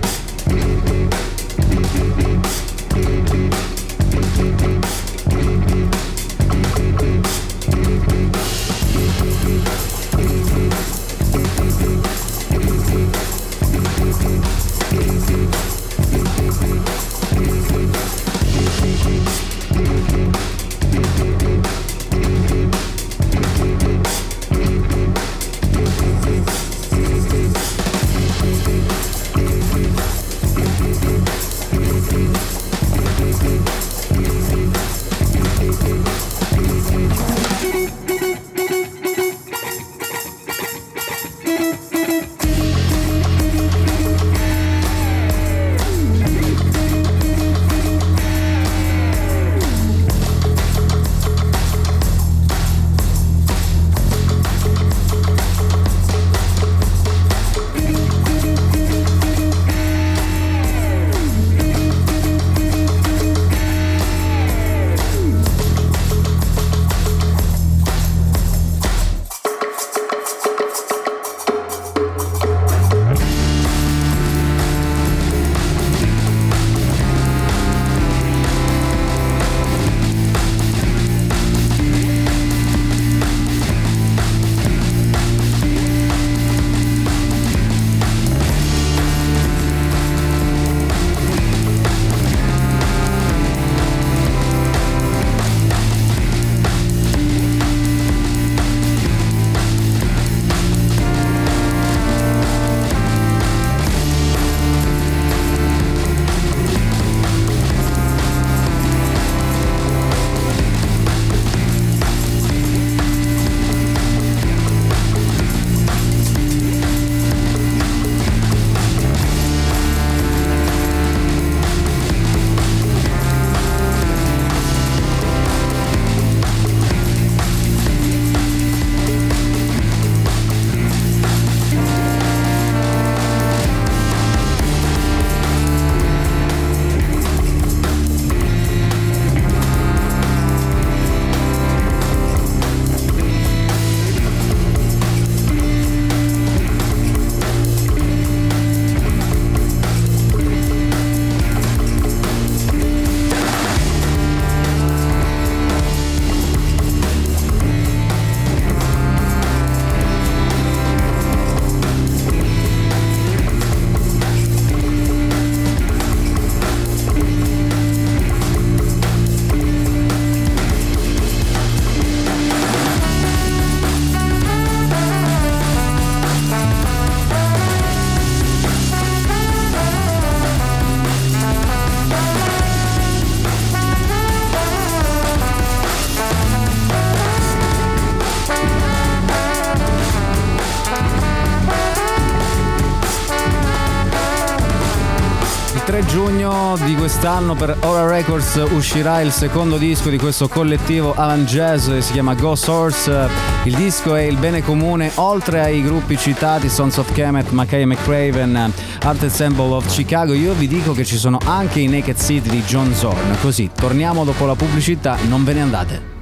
[197.25, 202.35] Quest'anno per Ora Records uscirà il secondo disco di questo collettivo Alan Jazz, si chiama
[202.35, 203.27] Go Source.
[203.63, 208.71] Il disco è il bene comune, oltre ai gruppi citati Sons of Kemet, Mackay McCraven,
[209.01, 212.61] Art Ensemble of Chicago, io vi dico che ci sono anche i Naked City di
[212.61, 213.37] John Zorn.
[213.41, 216.14] Così, torniamo dopo la pubblicità, non ve ne andate.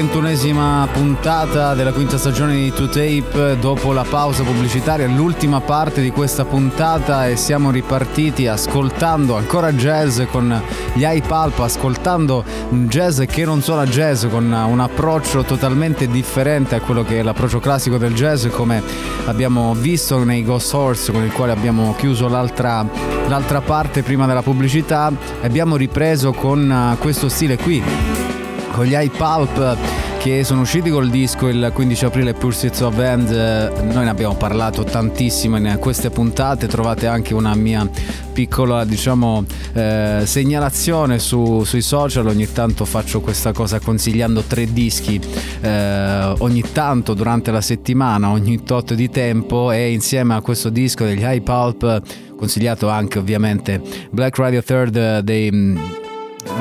[0.00, 6.46] 31esima puntata della quinta stagione di 2Tape dopo la pausa pubblicitaria, l'ultima parte di questa
[6.46, 10.58] puntata e siamo ripartiti ascoltando ancora jazz con
[10.94, 17.04] gli iPalp, ascoltando jazz che non suona jazz con un approccio totalmente differente a quello
[17.04, 18.82] che è l'approccio classico del jazz come
[19.26, 22.86] abbiamo visto nei Ghost Horse con il quale abbiamo chiuso l'altra,
[23.28, 25.12] l'altra parte prima della pubblicità,
[25.42, 28.19] abbiamo ripreso con questo stile qui
[28.72, 29.76] con gli iPulp
[30.18, 33.30] che sono usciti col disco il 15 aprile Pursuits of End.
[33.30, 36.66] Noi ne abbiamo parlato tantissimo in queste puntate.
[36.66, 37.88] Trovate anche una mia
[38.32, 42.26] piccola diciamo eh, segnalazione su, sui social.
[42.26, 45.18] Ogni tanto faccio questa cosa consigliando tre dischi
[45.62, 49.72] eh, ogni tanto durante la settimana ogni tot di tempo.
[49.72, 52.02] E insieme a questo disco degli iPulp
[52.36, 53.80] consigliato anche ovviamente
[54.10, 56.08] Black Radio Third dei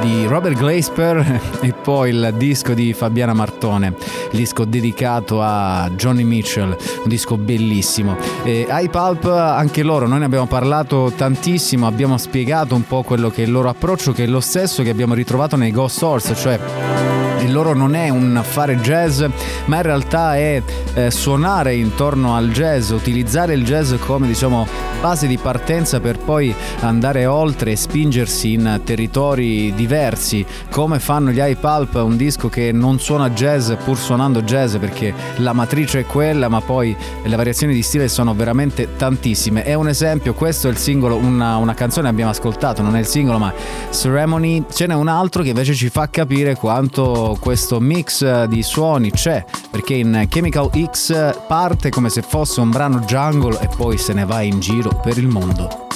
[0.02, 3.96] di Robert Glasper e poi il disco di Fabiana Martone,
[4.32, 8.18] il disco dedicato a Johnny Mitchell, un disco bellissimo.
[8.44, 13.44] E iPulp, anche loro, noi ne abbiamo parlato tantissimo, abbiamo spiegato un po' quello che
[13.44, 17.29] è il loro approccio, che è lo stesso che abbiamo ritrovato nei Ghost Horse, cioè
[17.42, 19.24] il loro non è un fare jazz,
[19.66, 20.62] ma in realtà è
[20.94, 24.68] eh, suonare intorno al jazz, utilizzare il jazz come diciamo
[25.02, 31.40] base di partenza per poi andare oltre e spingersi in territori diversi, come fanno gli
[31.42, 36.50] iPulp, un disco che non suona jazz pur suonando jazz perché la matrice è quella,
[36.50, 39.64] ma poi le variazioni di stile sono veramente tantissime.
[39.64, 43.08] È un esempio, questo è il singolo, una, una canzone abbiamo ascoltato, non è il
[43.08, 43.54] singolo, ma
[43.90, 49.12] Ceremony, ce n'è un altro che invece ci fa capire quanto questo mix di suoni
[49.12, 54.14] c'è, perché in Chemical X parte come se fosse un brano jungle e poi se
[54.14, 55.89] ne va in giro per il mondo.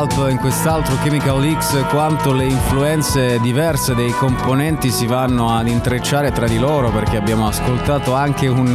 [0.00, 6.32] E in quest'altro Chemical X quanto le influenze diverse dei componenti si vanno ad intrecciare
[6.32, 8.74] tra di loro perché abbiamo ascoltato anche un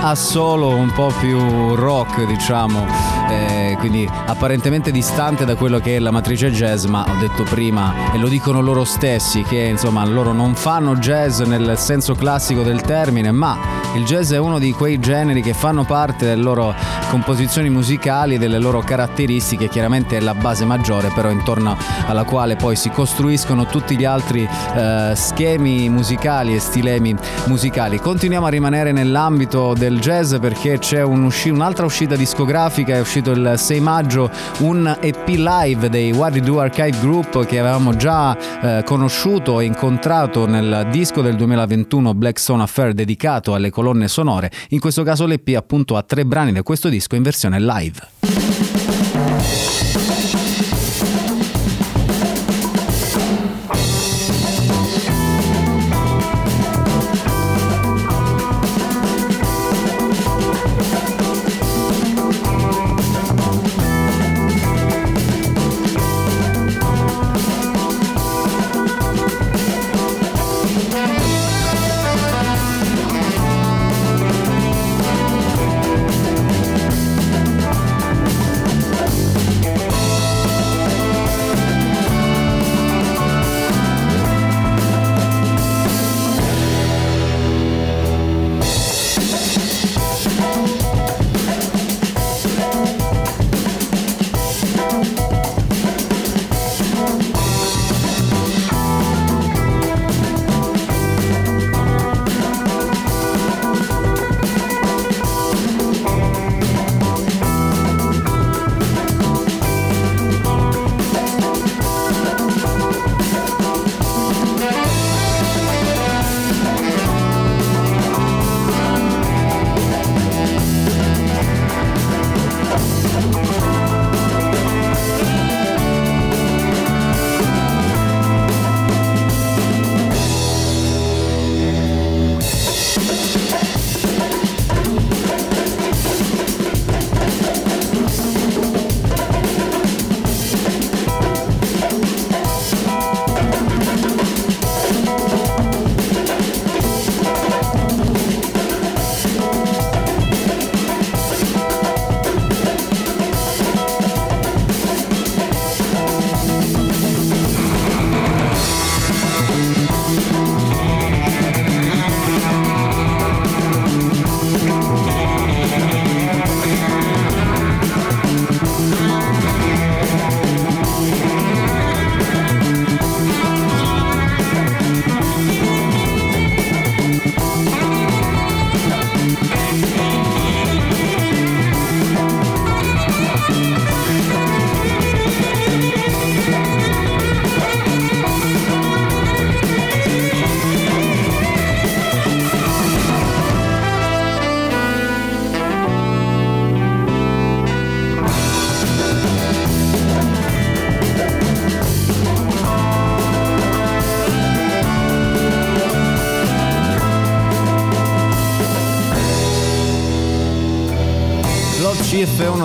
[0.00, 2.86] assolo un po' più rock diciamo
[3.28, 8.12] eh, quindi apparentemente distante da quello che è la matrice jazz ma ho detto prima
[8.14, 12.80] e lo dicono loro stessi che insomma loro non fanno jazz nel senso classico del
[12.80, 16.74] termine ma il jazz è uno di quei generi che fanno parte delle loro
[17.10, 21.76] composizioni musicali, delle loro caratteristiche, chiaramente è la base maggiore, però intorno
[22.06, 27.14] alla quale poi si costruiscono tutti gli altri eh, schemi musicali e stilemi
[27.46, 28.00] musicali.
[28.00, 33.30] Continuiamo a rimanere nell'ambito del jazz perché c'è un usci- un'altra uscita discografica, è uscito
[33.30, 38.36] il 6 maggio un EP live dei What We Do Archive Group che avevamo già
[38.36, 44.50] eh, conosciuto e incontrato nel disco del 2021 Black Stone Affair dedicato alle colonne sonore.
[44.70, 49.73] In questo caso l'EP appunto ha tre brani da questo disco in versione live.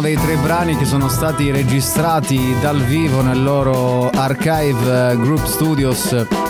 [0.10, 6.49] Dei tre brani che sono stati registrati dal vivo nel loro Archive eh, Group Studios.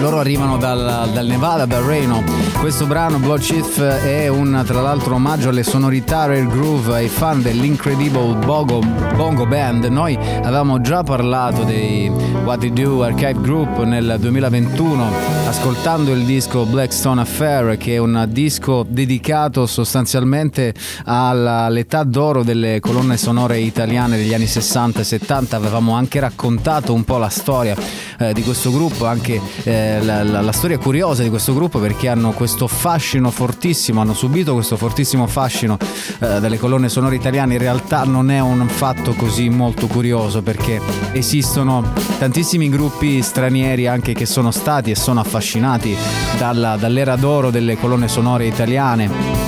[0.00, 2.22] Loro arrivano dal, dal Nevada, dal Reno.
[2.60, 7.42] Questo brano, Blood Chief, è un tra l'altro omaggio alle sonorità Rare Groove ai fan
[7.42, 8.78] dell'Incredible Bongo,
[9.16, 9.84] Bongo Band.
[9.86, 12.08] Noi avevamo già parlato dei
[12.44, 15.10] What You Do Archive Group nel 2021,
[15.48, 23.16] ascoltando il disco Blackstone Affair, che è un disco dedicato sostanzialmente all'età d'oro delle colonne
[23.16, 25.56] sonore italiane degli anni 60 e 70.
[25.56, 27.76] Avevamo anche raccontato un po' la storia
[28.18, 32.08] eh, di questo gruppo, anche eh, la, la- la storia curiosa di questo gruppo perché
[32.08, 35.76] hanno questo fascino fortissimo, hanno subito questo fortissimo fascino
[36.20, 37.54] eh, delle colonne sonore italiane.
[37.54, 40.80] In realtà non è un fatto così molto curioso perché
[41.12, 45.96] esistono tantissimi gruppi stranieri anche che sono stati e sono affascinati
[46.38, 49.46] dalla- dall'era d'oro delle colonne sonore italiane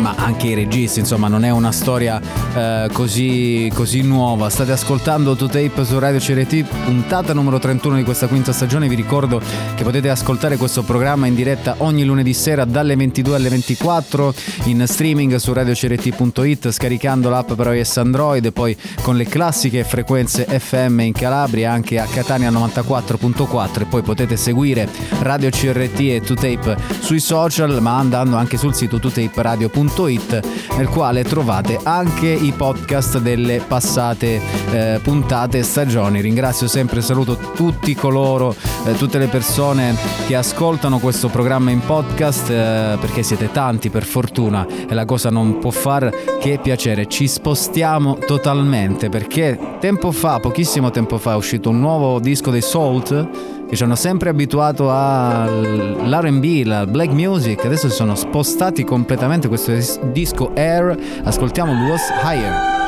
[0.00, 2.18] ma anche i registi, insomma, non è una storia
[2.54, 4.48] eh, così, così nuova.
[4.48, 8.88] State ascoltando To Tape su Radio CRT, puntata numero 31 di questa quinta stagione.
[8.88, 9.40] Vi ricordo
[9.74, 14.84] che potete ascoltare questo programma in diretta ogni lunedì sera dalle 22 alle 24 in
[14.86, 21.00] streaming su radiocrt.it scaricando l'app per iOS Android e poi con le classiche frequenze FM
[21.00, 24.88] in Calabria anche a Catania 94.4 e poi potete seguire
[25.20, 30.40] Radio CRT e 2Tape sui social ma andando anche sul sito 2taperadio.it
[30.76, 34.40] nel quale trovate anche i podcast delle passate
[34.70, 36.20] eh, puntate e stagioni.
[36.20, 38.54] Ringrazio sempre e saluto tutti coloro,
[38.84, 39.96] eh, tutte le persone
[40.26, 45.30] che ascoltano questo programma in podcast eh, perché siete tanti per fortuna e la cosa
[45.30, 46.10] non può far
[46.40, 47.06] che piacere.
[47.06, 52.62] Ci spostiamo totalmente perché tempo fa, pochissimo tempo fa, è uscito un nuovo disco dei
[52.62, 59.46] Salt che ci hanno sempre abituato all'RB, la black music, adesso si sono spostati completamente
[59.46, 62.79] questo dis- disco Air, ascoltiamo Was Higher.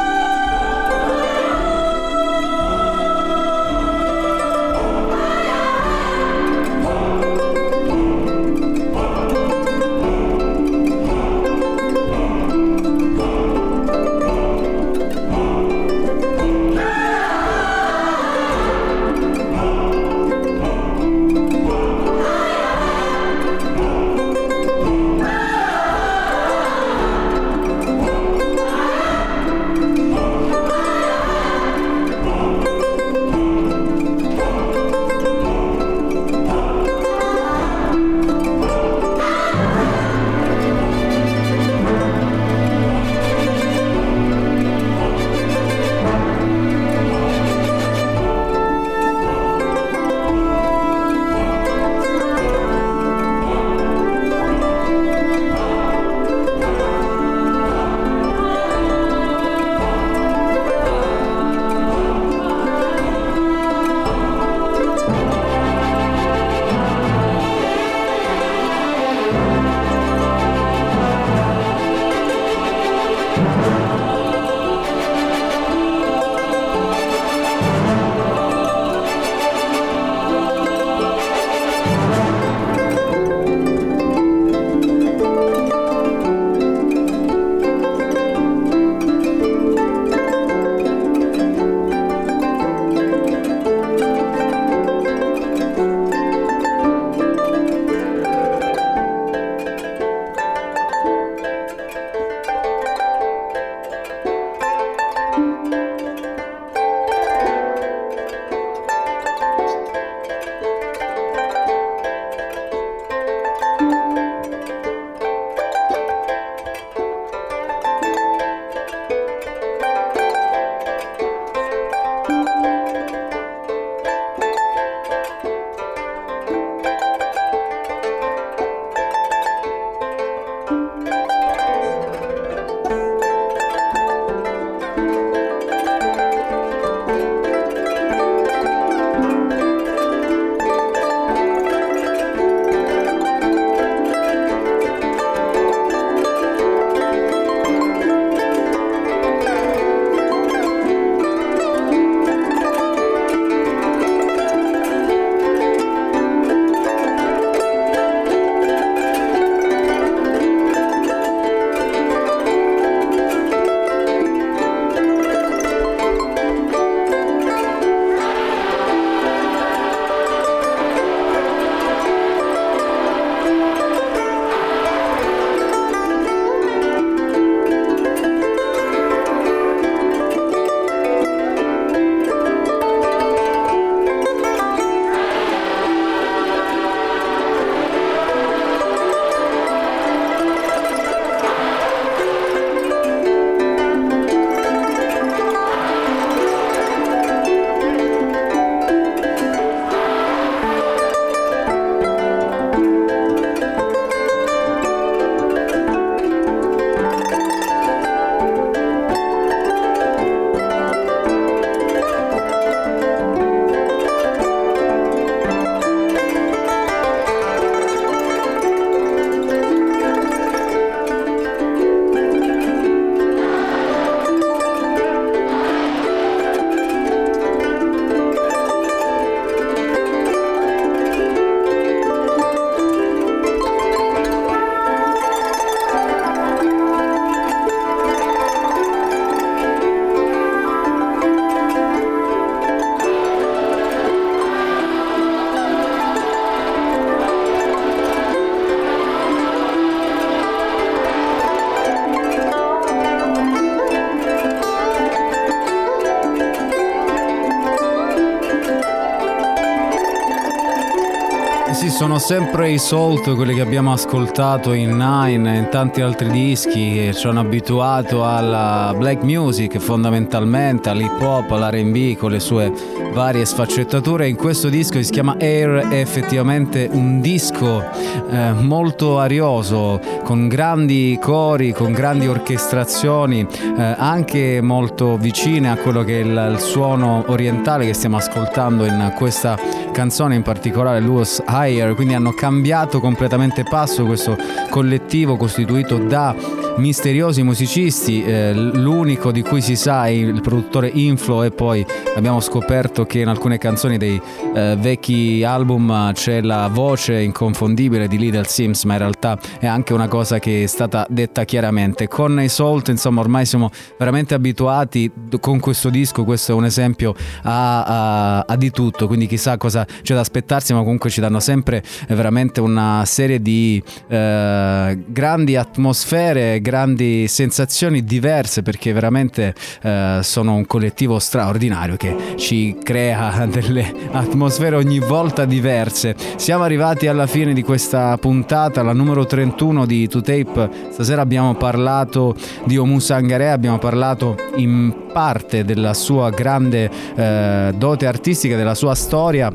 [261.92, 266.94] Sono sempre i Salt, quelli che abbiamo ascoltato in Nine e in tanti altri dischi
[266.94, 272.72] che ci hanno abituato alla black music fondamentalmente, all'hip hop, all'RB con le sue
[273.12, 274.26] varie sfaccettature.
[274.26, 277.84] In questo disco che si chiama Air è effettivamente un disco
[278.30, 283.46] eh, molto arioso, con grandi cori, con grandi orchestrazioni,
[283.76, 288.86] eh, anche molto vicine a quello che è il, il suono orientale che stiamo ascoltando
[288.86, 289.58] in questa
[289.92, 294.36] canzone, in particolare Lewis Higher, quindi hanno cambiato completamente passo questo
[294.70, 296.34] collettivo costituito da
[296.76, 301.84] misteriosi musicisti, eh, l'unico di cui si sa è il produttore Inflo e poi
[302.16, 304.20] abbiamo scoperto che in alcune canzoni dei
[304.54, 309.92] eh, vecchi album c'è la voce inconfondibile di Little Sims, ma in realtà è anche
[309.92, 312.08] una cosa che è stata detta chiaramente.
[312.08, 317.14] Con i Salt, insomma, ormai siamo veramente abituati con questo disco, questo è un esempio
[317.42, 321.40] a, a, a di tutto, quindi chissà cosa c'è da aspettarsi, ma comunque ci danno
[321.40, 330.20] sempre eh, veramente una serie di eh, grandi atmosfere, grandi sensazioni diverse perché veramente eh,
[330.22, 336.14] sono un collettivo straordinario che ci crea delle atmosfere ogni volta diverse.
[336.36, 340.92] Siamo arrivati alla fine di questa puntata, la numero 31 di 2Tape.
[340.92, 342.34] Stasera abbiamo parlato
[342.64, 348.94] di Omu Sangare, abbiamo parlato in parte della sua grande eh, dote artistica, della sua
[348.94, 349.52] storia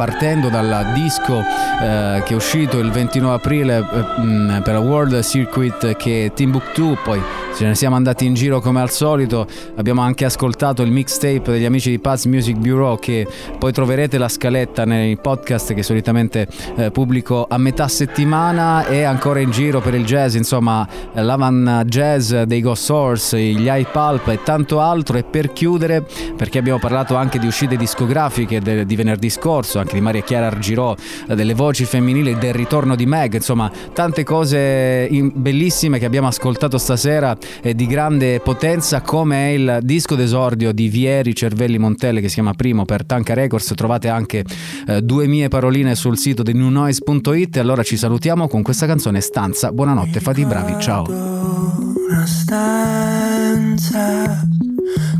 [0.00, 5.94] partendo dal disco eh, che è uscito il 29 aprile eh, per la World Circuit
[5.98, 7.20] che è Timbuktu, poi
[7.54, 9.46] ce ne siamo andati in giro come al solito,
[9.76, 13.26] abbiamo anche ascoltato il mixtape degli amici di Paz Music Bureau che
[13.58, 18.86] poi troverete la scaletta nei podcast che solitamente eh, pubblico a metà settimana.
[18.86, 23.88] E ancora in giro per il jazz, insomma l'Avan Jazz dei Ghost Source, gli High
[23.90, 25.18] Pulp e tanto altro.
[25.18, 26.06] E per chiudere
[26.36, 30.46] perché abbiamo parlato anche di uscite discografiche de- di venerdì scorso, anche di Maria Chiara
[30.46, 30.94] Argirò,
[31.26, 37.36] delle voci femminili, del ritorno di Meg, insomma tante cose bellissime che abbiamo ascoltato stasera
[37.60, 42.34] e di grande potenza come è il disco d'esordio di Vieri Cervelli Montelle che si
[42.34, 44.44] chiama Primo per Tanca Records, trovate anche
[44.86, 49.20] eh, due mie paroline sul sito di newnoise.it e allora ci salutiamo con questa canzone
[49.20, 51.06] Stanza, buonanotte, fate i bravi, ciao.
[51.08, 53.68] una stanza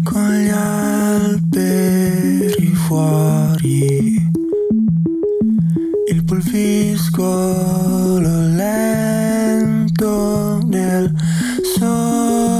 [0.02, 1.90] con gli alberi
[2.90, 4.29] fuori,
[6.40, 9.90] il pulviscolo lento
[10.64, 11.12] del
[11.76, 12.59] sole